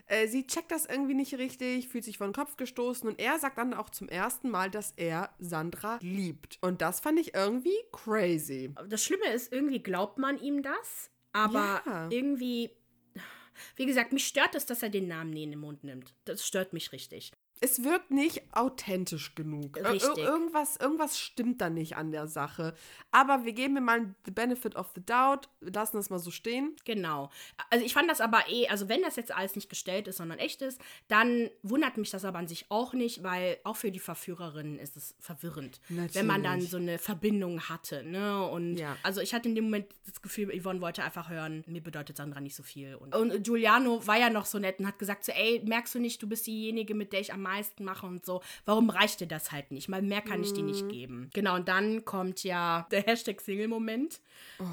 Äh, 0.09 0.27
sie 0.29 0.47
checkt 0.47 0.71
das 0.71 0.85
irgendwie 0.85 1.13
nicht 1.15 1.33
richtig, 1.37 1.89
fühlt 1.89 2.05
sich 2.05 2.17
vor 2.17 2.27
den 2.27 2.33
Kopf 2.33 2.55
gestoßen 2.55 3.09
und 3.09 3.19
er 3.19 3.39
sagt 3.39 3.57
dann 3.57 3.73
auch 3.73 3.89
zum 3.89 4.07
ersten 4.07 4.49
Mal, 4.49 4.71
dass 4.71 4.93
er 4.95 5.31
Sandra 5.37 5.99
liebt. 6.01 6.57
Und 6.61 6.81
das 6.81 7.01
fand 7.01 7.19
ich 7.19 7.33
irgendwie 7.35 7.75
crazy. 7.91 8.71
Das 8.87 9.03
Schlimme 9.03 9.27
ist, 9.33 9.51
irgendwie 9.51 9.83
glaubt 9.83 10.17
man 10.17 10.37
ihm 10.37 10.61
das, 10.63 11.11
aber 11.33 11.81
Ja. 11.85 12.07
irgendwie, 12.09 12.71
wie 13.75 13.85
gesagt, 13.85 14.13
mich 14.13 14.27
stört 14.27 14.55
es, 14.55 14.65
dass 14.65 14.83
er 14.83 14.89
den 14.89 15.07
Namen 15.07 15.31
nie 15.31 15.43
in 15.43 15.51
den 15.51 15.59
Mund 15.59 15.83
nimmt. 15.83 16.13
Das 16.25 16.45
stört 16.45 16.73
mich 16.73 16.91
richtig. 16.91 17.31
Es 17.59 17.83
wirkt 17.83 18.11
nicht 18.11 18.43
authentisch 18.51 19.33
genug. 19.35 19.77
Richtig. 19.77 20.17
Ir 20.17 20.25
irgendwas, 20.25 20.77
irgendwas 20.77 21.17
stimmt 21.19 21.59
da 21.61 21.69
nicht 21.69 21.95
an 21.95 22.11
der 22.11 22.27
Sache. 22.27 22.73
Aber 23.11 23.45
wir 23.45 23.53
geben 23.53 23.77
ihm 23.77 23.85
mal 23.85 24.13
the 24.25 24.31
benefit 24.31 24.75
of 24.75 24.91
the 24.95 25.01
doubt, 25.05 25.49
lassen 25.61 25.97
es 25.97 26.09
mal 26.09 26.19
so 26.19 26.29
stehen. 26.29 26.75
Genau. 26.85 27.31
Also 27.69 27.83
ich 27.85 27.93
fand 27.93 28.09
das 28.09 28.21
aber 28.21 28.43
eh, 28.49 28.67
also 28.67 28.89
wenn 28.89 29.01
das 29.01 29.15
jetzt 29.15 29.31
alles 29.35 29.55
nicht 29.55 29.69
gestellt 29.69 30.07
ist, 30.07 30.17
sondern 30.17 30.37
echt 30.39 30.61
ist, 30.61 30.79
dann 31.07 31.49
wundert 31.63 31.97
mich 31.97 32.11
das 32.11 32.25
aber 32.25 32.37
an 32.37 32.47
sich 32.47 32.65
auch 32.69 32.93
nicht, 32.93 33.23
weil 33.23 33.57
auch 33.63 33.75
für 33.75 33.91
die 33.91 33.99
Verführerinnen 33.99 34.77
ist 34.77 34.95
es 34.95 35.15
verwirrend, 35.19 35.79
wenn 35.89 36.25
man 36.27 36.43
dann 36.43 36.53
Natürlich. 36.59 36.69
so 36.69 36.77
eine 36.77 36.97
Verbindung 36.99 37.61
hatte, 37.69 38.03
ne? 38.03 38.45
Und 38.47 38.77
Ja. 38.77 38.95
also 39.03 39.21
ich 39.21 39.33
hatte 39.33 39.49
in 39.49 39.55
dem 39.55 39.65
Moment 39.65 39.87
das 40.05 40.21
Gefühl, 40.21 40.51
Yvonne 40.61 40.81
wollte 40.81 41.03
einfach 41.03 41.29
hören, 41.29 41.63
mir 41.67 41.81
bedeutet 41.81 42.17
Sandra 42.17 42.39
nicht 42.39 42.55
so 42.55 42.63
viel. 42.63 42.95
Und, 42.95 43.15
und 43.15 43.43
Giuliano 43.43 44.05
war 44.05 44.17
ja 44.19 44.29
noch 44.29 44.45
so 44.45 44.59
nett 44.59 44.79
und 44.79 44.87
hat 44.87 44.99
gesagt 44.99 45.25
so, 45.25 45.31
ey, 45.31 45.61
merkst 45.65 45.95
du 45.95 45.99
nicht, 45.99 46.21
du 46.21 46.27
bist 46.27 46.45
diejenige, 46.45 46.93
mit 46.93 47.13
der 47.13 47.21
ich 47.21 47.33
am 47.33 47.41
meisten 47.47 47.83
mache 47.83 48.05
und 48.05 48.25
so. 48.25 48.41
Warum 48.65 48.89
reicht 48.89 49.19
dir 49.19 49.27
das 49.27 49.51
halt 49.51 49.71
nicht? 49.71 49.89
Mal 49.89 50.01
mehr 50.01 50.21
kann 50.21 50.43
ich 50.43 50.53
dir 50.53 50.63
nicht 50.63 50.87
geben. 50.89 51.29
Genau, 51.33 51.55
und 51.55 51.67
dann 51.67 52.05
kommt 52.05 52.43
ja 52.43 52.87
der 52.91 53.01
Hashtag 53.03 53.41
Single-Moment, 53.41 54.19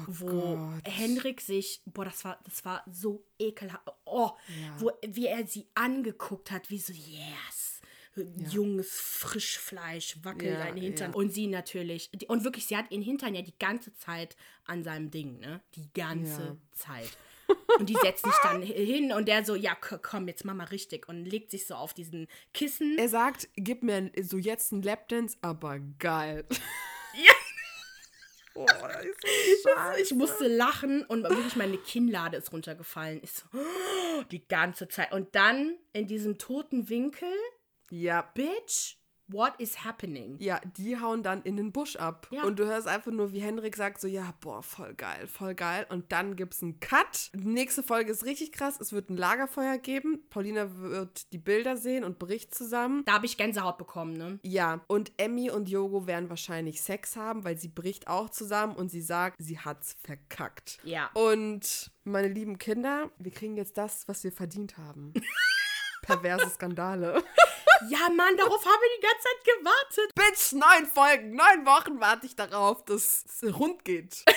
wo 0.07 0.25
Oh 0.27 0.55
Gott. 0.57 0.81
Henrik 0.87 1.41
sich, 1.41 1.81
boah, 1.85 2.05
das 2.05 2.23
war, 2.25 2.39
das 2.45 2.63
war 2.65 2.83
so 2.91 3.23
ekelhaft. 3.39 3.83
Oh, 4.05 4.31
Ja. 4.61 4.75
wo, 4.79 4.91
wie 5.07 5.27
er 5.27 5.45
sie 5.47 5.67
angeguckt 5.73 6.51
hat, 6.51 6.69
wie 6.69 6.79
so, 6.79 6.93
yes. 6.93 7.81
Junges 8.49 8.91
Frischfleisch 8.97 10.17
wackelt 10.23 10.53
Ja, 10.53 10.59
sein 10.59 10.77
Hintern. 10.77 11.11
ja. 11.11 11.17
Und 11.17 11.33
sie 11.33 11.47
natürlich. 11.47 12.09
Und 12.29 12.45
wirklich, 12.45 12.65
sie 12.65 12.77
hat 12.77 12.89
ihren 12.89 13.01
Hintern 13.01 13.35
ja 13.35 13.41
die 13.41 13.57
ganze 13.59 13.93
Zeit 13.93 14.37
an 14.65 14.83
seinem 14.85 15.11
Ding, 15.11 15.39
ne? 15.39 15.61
Die 15.75 15.91
ganze 15.93 16.41
Ja. 16.41 16.57
Zeit. 16.71 17.17
Und 17.77 17.89
die 17.89 17.97
setzt 18.01 18.23
sich 18.23 18.35
dann 18.41 18.61
hin 18.61 19.11
und 19.11 19.27
der 19.27 19.43
so, 19.45 19.55
ja, 19.55 19.75
komm, 19.75 20.27
jetzt 20.27 20.45
mach 20.45 20.53
mal 20.53 20.65
richtig. 20.65 21.09
Und 21.09 21.25
legt 21.25 21.51
sich 21.51 21.67
so 21.67 21.75
auf 21.75 21.93
diesen 21.93 22.27
Kissen. 22.53 22.97
Er 22.97 23.09
sagt, 23.09 23.49
gib 23.55 23.83
mir 23.83 24.11
so 24.21 24.37
jetzt 24.37 24.71
einen 24.71 24.81
Lapdance, 24.81 25.37
aber 25.41 25.79
geil. 25.99 26.45
Oh, 28.55 28.65
das 28.65 29.05
ist 29.05 29.63
so. 29.63 29.69
Ich 30.01 30.13
musste 30.13 30.47
lachen 30.47 31.03
und 31.03 31.23
wirklich 31.23 31.55
meine 31.57 31.77
Kinnlade 31.77 32.37
ist 32.37 32.53
runtergefallen. 32.53 33.19
Ich 33.21 33.33
so, 33.33 33.45
die 34.31 34.47
ganze 34.47 34.87
Zeit. 34.87 35.11
Und 35.11 35.35
dann 35.35 35.77
in 35.91 36.07
diesem 36.07 36.37
toten 36.37 36.89
Winkel, 36.89 37.27
Ja, 37.91 38.21
Bitch, 38.21 38.95
what 39.27 39.53
is 39.59 39.83
happening? 39.83 40.37
ja, 40.39 40.59
die 40.77 40.99
hauen 40.99 41.23
dann 41.23 41.41
in 41.43 41.57
den 41.57 41.71
Busch 41.71 41.95
ab. 41.95 42.27
Ja. 42.31 42.43
Und 42.43 42.59
du 42.59 42.65
hörst 42.65 42.87
einfach 42.87 43.11
nur, 43.11 43.31
wie 43.33 43.39
Henrik 43.39 43.75
sagt 43.75 43.99
so, 43.99 44.07
ja, 44.07 44.33
boah, 44.41 44.61
voll 44.61 44.93
geil, 44.93 45.27
voll 45.27 45.55
geil. 45.55 45.85
Und 45.89 46.11
dann 46.11 46.35
gibt's 46.35 46.61
einen 46.61 46.79
Cut. 46.79 47.31
Die 47.33 47.47
nächste 47.47 47.83
Folge 47.83 48.11
ist 48.11 48.25
richtig 48.25 48.51
krass. 48.51 48.79
Es 48.79 48.93
wird 48.93 49.09
ein 49.09 49.17
Lagerfeuer 49.17 49.77
geben. 49.77 50.23
Paulina 50.29 50.67
wird 50.77 51.31
die 51.33 51.37
Bilder 51.37 51.77
sehen 51.77 52.03
und 52.03 52.19
Bericht 52.19 52.53
zusammen. 52.53 53.03
Da 53.05 53.13
habe 53.13 53.25
ich 53.25 53.37
Gänsehaut 53.37 53.77
bekommen, 53.77 54.13
ne? 54.13 54.39
Ja, 54.43 54.81
und 54.87 55.11
Emmy 55.17 55.49
und 55.49 55.69
Yogo 55.69 56.07
werden 56.07 56.29
wahrscheinlich 56.29 56.81
Sex 56.81 57.15
haben, 57.15 57.43
weil 57.43 57.57
sie 57.57 57.69
bricht 57.69 58.07
auch 58.07 58.29
zusammen 58.29 58.75
und 58.75 58.89
sie 58.89 59.01
sagt, 59.01 59.37
sie 59.39 59.59
hat's 59.59 59.95
verkackt. 60.03 60.79
Ja. 60.83 61.09
Und 61.13 61.91
meine 62.03 62.27
lieben 62.27 62.57
Kinder, 62.57 63.09
wir 63.17 63.31
kriegen 63.31 63.57
jetzt 63.57 63.77
das, 63.77 64.07
was 64.07 64.23
wir 64.23 64.31
verdient 64.31 64.77
haben. 64.77 65.13
Perverse 66.01 66.49
Skandale. 66.51 67.23
Ja, 67.89 68.09
Mann, 68.09 68.37
darauf 68.37 68.65
haben 68.65 68.81
wir 68.81 68.89
die 68.97 69.01
ganze 69.01 69.23
Zeit 69.23 69.43
gewartet. 69.43 70.11
Bitch, 70.15 70.53
neun 70.53 70.85
Folgen, 70.87 71.35
neun 71.35 71.65
Wochen 71.65 71.99
warte 71.99 72.25
ich 72.25 72.35
darauf, 72.35 72.83
dass 72.85 73.25
es 73.25 73.59
rund 73.59 73.83
geht. 73.85 74.23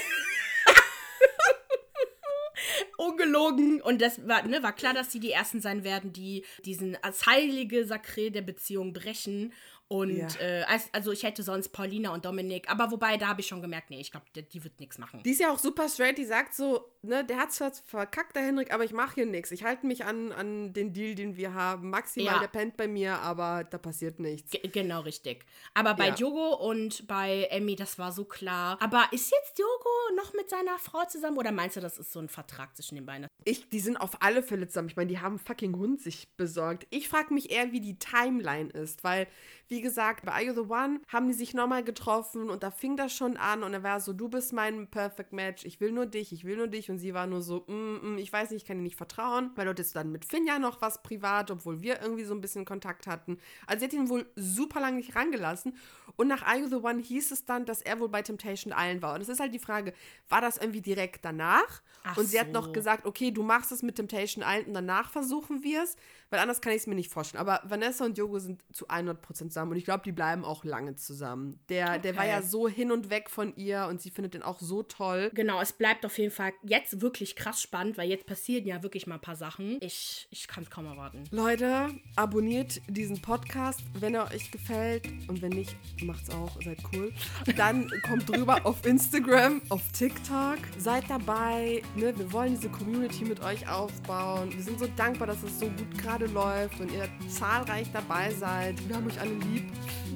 Ungelogen. 2.97 3.81
Und 3.81 4.03
das 4.03 4.27
war, 4.27 4.43
ne, 4.43 4.63
war 4.63 4.73
klar, 4.73 4.93
dass 4.93 5.13
sie 5.13 5.21
die 5.21 5.31
Ersten 5.33 5.61
sein 5.61 5.85
werden, 5.85 6.13
die 6.13 6.45
diesen 6.65 7.03
als 7.03 7.27
heilige 7.27 7.87
Sakret 7.87 8.35
der 8.35 8.43
Beziehung 8.43 8.93
brechen. 8.93 9.53
Und 9.91 10.17
Ja. 10.19 10.29
äh, 10.41 10.63
als, 10.65 10.91
also 10.93 11.13
ich 11.13 11.23
hätte 11.23 11.43
sonst 11.43 11.71
Paulina 11.71 12.13
und 12.13 12.27
Dominik, 12.27 12.71
aber 12.71 12.91
wobei, 12.91 13.17
da 13.17 13.29
habe 13.29 13.41
ich 13.41 13.47
schon 13.47 13.63
gemerkt, 13.63 13.89
nee, 13.89 13.99
ich 14.01 14.11
glaube, 14.11 14.27
die, 14.37 14.43
die 14.43 14.63
wird 14.63 14.79
nichts 14.81 14.99
machen. 14.99 15.23
Die 15.25 15.31
ist 15.31 15.41
ja 15.41 15.51
auch 15.51 15.59
super 15.59 15.89
straight, 15.89 16.19
die 16.19 16.27
sagt 16.27 16.53
so, 16.55 16.85
ne, 17.01 17.25
der 17.25 17.39
hat 17.39 17.53
zwar 17.53 17.73
verkackt, 17.73 18.37
der 18.37 18.43
Henrik, 18.43 18.71
aber 18.75 18.85
ich 18.85 18.93
mache 18.93 19.15
hier 19.15 19.25
nichts. 19.27 19.51
Ich 19.51 19.65
halte 19.65 19.87
mich 19.87 20.05
an, 20.05 20.31
an 20.33 20.75
den 20.75 20.93
Deal, 20.93 21.15
den 21.15 21.37
wir 21.39 21.55
haben. 21.55 21.89
Maximal, 21.89 22.35
Ja. 22.35 22.39
der 22.41 22.49
pennt 22.49 22.77
bei 22.77 22.87
mir, 22.87 23.19
aber 23.21 23.65
da 23.65 23.79
passiert 23.79 24.19
nichts. 24.21 24.51
Ge- 24.51 24.69
Genau, 24.69 25.01
richtig. 25.01 25.47
Aber 25.73 25.95
bei 25.95 26.09
Ja. 26.09 26.15
Diogo 26.15 26.55
und 26.69 27.07
bei 27.09 27.45
Emmy, 27.51 27.75
das 27.75 27.99
war 27.99 28.13
so 28.13 28.27
klar. 28.27 28.77
Aber 28.83 29.09
ist 29.13 29.33
jetzt 29.33 29.57
Diogo 29.57 29.89
noch 30.17 30.35
mit 30.35 30.51
seiner 30.51 30.79
Frau 30.79 31.05
zusammen 31.07 31.39
oder 31.39 31.51
meinst 31.51 31.77
du, 31.77 31.81
das 31.81 31.99
ist 31.99 32.13
so 32.13 32.21
ein 32.21 32.29
Vertrag 32.29 32.77
zwischen 32.77 32.97
den 32.97 33.07
beiden? 33.07 33.27
Ich, 33.45 33.71
die 33.71 33.81
sind 33.81 33.97
auf 33.97 34.21
alle 34.21 34.43
Fälle 34.43 34.69
zusammen. 34.69 34.89
Ich 34.89 34.97
meine, 34.97 35.09
die 35.09 35.19
haben 35.21 35.39
fucking 35.39 35.75
Hund 35.77 36.03
sich 36.03 36.29
besorgt. 36.37 36.87
Ich 36.91 37.09
frage 37.09 37.33
mich 37.33 37.51
eher, 37.51 37.73
wie 37.73 37.81
die 37.81 37.99
Timeline 37.99 38.69
ist, 38.69 39.03
weil, 39.03 39.27
wie 39.69 39.83
gesagt, 39.83 40.25
bei 40.25 40.33
Are 40.33 40.45
You 40.45 40.55
the 40.55 40.71
One 40.71 41.01
haben 41.09 41.29
die 41.29 41.35
sich 41.35 41.53
nochmal 41.53 41.85
getroffen 41.85 42.49
und 42.49 42.63
da 42.63 42.71
fing 42.71 42.97
das 42.97 43.15
schon 43.15 43.37
an 43.37 43.63
und 43.63 43.75
er 43.75 43.83
war 43.83 44.01
so, 44.01 44.15
du 44.15 44.29
bist 44.29 44.53
mein 44.55 44.89
Perfect 44.89 45.33
Match, 45.33 45.65
ich 45.67 45.79
will 45.81 45.93
nur 45.93 46.07
dich, 46.07 46.33
ich 46.33 46.45
will 46.45 46.57
nur 46.57 46.69
dich 46.69 46.91
und 46.91 46.99
sie 46.99 47.13
war 47.13 47.27
nur 47.27 47.43
so, 47.43 47.65
mm, 47.67 48.15
mm, 48.15 48.19
ich 48.19 48.33
weiß 48.33 48.51
nicht, 48.51 48.63
ich 48.63 48.67
kann 48.67 48.79
dir 48.79 48.83
nicht 48.83 48.97
vertrauen, 48.97 49.51
weil 49.57 49.67
dort 49.67 49.79
ist 49.79 49.95
dann 49.95 50.11
mit 50.11 50.25
Finja 50.25 50.59
noch 50.59 50.81
was 50.81 51.03
privat, 51.03 51.51
obwohl 51.51 51.83
wir 51.83 52.01
irgendwie 52.01 52.25
so 52.25 52.35
ein 52.35 52.41
bisschen 52.41 52.65
Kontakt 52.65 53.07
hatten. 53.07 53.39
Also 53.67 53.81
sie 53.81 53.87
hat 53.87 53.93
ihn 53.93 54.09
wohl 54.09 54.27
super 54.37 54.81
lange 54.81 54.97
nicht 54.97 55.15
rangelassen 55.15 55.77
und 56.17 56.29
nach 56.29 56.43
Are 56.43 56.59
You 56.59 56.69
the 56.69 56.77
One 56.77 57.03
hieß 57.03 57.31
es 57.31 57.45
dann, 57.45 57.67
dass 57.67 57.83
er 57.83 58.01
wohl 58.01 58.09
bei 58.09 58.23
Temptation 58.23 58.73
Island 58.75 59.03
war 59.03 59.15
und 59.15 59.21
es 59.21 59.29
ist 59.29 59.41
halt 59.41 59.53
die 59.53 59.59
Frage, 59.59 59.93
war 60.31 60.41
das 60.41 60.57
irgendwie 60.57 60.81
direkt 60.81 61.25
danach? 61.25 61.83
Ach 62.05 62.17
und 62.17 62.27
sie 62.27 62.41
hat 62.41 62.47
so. 62.47 62.53
noch 62.53 62.73
gesagt, 62.73 63.05
okay, 63.05 63.31
du 63.31 63.43
machst 63.43 63.71
es 63.71 63.83
mit 63.83 63.97
Temptation 63.97 64.43
Island 64.47 64.69
und 64.69 64.75
danach 64.75 65.11
versuchen 65.11 65.63
wir 65.63 65.83
es, 65.83 65.97
weil 66.31 66.41
anders 66.41 66.61
kann 66.61 66.73
ich 66.73 66.79
es 66.79 66.87
mir 66.87 66.95
nicht 66.95 67.13
vorstellen. 67.13 67.41
Aber 67.41 67.61
Vanessa 67.65 68.05
und 68.05 68.17
Yogo 68.17 68.39
sind 68.39 68.63
zu 68.73 68.89
100% 68.89 69.51
zusammen 69.59 69.73
und 69.73 69.79
ich 69.79 69.85
glaube, 69.85 70.03
die 70.05 70.13
bleiben 70.13 70.45
auch 70.45 70.65
lange 70.65 70.95
zusammen. 70.95 71.59
Der, 71.69 71.99
der 71.99 72.15
war 72.17 72.23
Okay. 72.25 72.31
ja 72.33 72.43
so 72.43 72.69
hin 72.69 72.93
und 72.93 73.11
weg 73.11 73.29
von 73.31 73.55
ihr 73.57 73.87
und 73.89 74.01
sie 74.01 74.11
findet 74.11 74.35
den 74.35 74.43
auch 74.43 74.61
so 74.61 74.83
toll. 74.83 75.31
Genau, 75.35 75.61
es 75.61 75.73
bleibt 75.73 76.05
auf 76.07 76.17
jeden 76.19 76.31
Fall 76.31 76.53
jetzt 76.63 77.01
wirklich 77.01 77.35
krass 77.37 77.61
spannend, 77.63 77.97
weil 77.99 78.09
jetzt 78.09 78.27
passieren 78.27 78.67
ja 78.67 78.83
wirklich 78.83 79.07
mal 79.07 79.17
ein 79.17 79.21
paar 79.21 79.37
Sachen. 79.37 79.79
Ich, 79.81 80.29
ich 80.31 80.47
kann 80.49 80.63
es 80.65 80.71
kaum 80.71 80.87
erwarten. 80.87 81.25
Leute, 81.31 81.89
abonniert 82.17 82.81
diesen 82.89 83.21
Podcast, 83.21 83.81
wenn 83.99 84.15
er 84.15 84.31
euch 84.33 84.51
gefällt 84.51 85.07
und 85.29 85.43
wenn 85.43 85.51
nicht, 85.53 85.75
macht's 86.03 86.31
auch, 86.31 86.61
seid 86.63 86.79
cool. 86.93 87.13
Dann 87.57 87.91
kommt 88.07 88.29
drüber 88.29 88.61
auf 88.65 88.85
Instagram, 88.87 89.61
auf 89.71 89.83
TikTok, 89.93 90.59
seid 90.79 91.05
dabei. 91.09 91.83
Ne? 91.97 92.17
Wir 92.17 92.33
wollen 92.33 92.55
diese 92.55 92.69
Community 92.69 93.25
mit 93.25 93.41
euch 93.43 93.69
aufbauen. 93.69 94.53
Wir 94.55 94.63
sind 94.63 94.79
so 94.79 94.87
dankbar, 94.97 95.27
dass 95.27 95.43
es 95.43 95.59
so 95.59 95.67
gut 95.67 95.99
gerade 95.99 96.27
läuft 96.27 96.81
und 96.81 96.93
ihr 96.93 97.09
zahlreich 97.29 97.89
dabei 97.93 98.33
seid. 98.33 98.77
Wir 98.89 98.97
haben 98.97 99.07
euch 99.07 99.21
alle 99.21 99.31
lieb. 99.49 99.71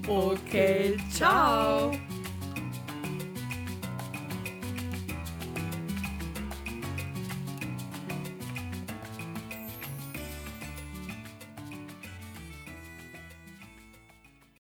Okay, 0.09 0.97
ciao. 1.11 1.93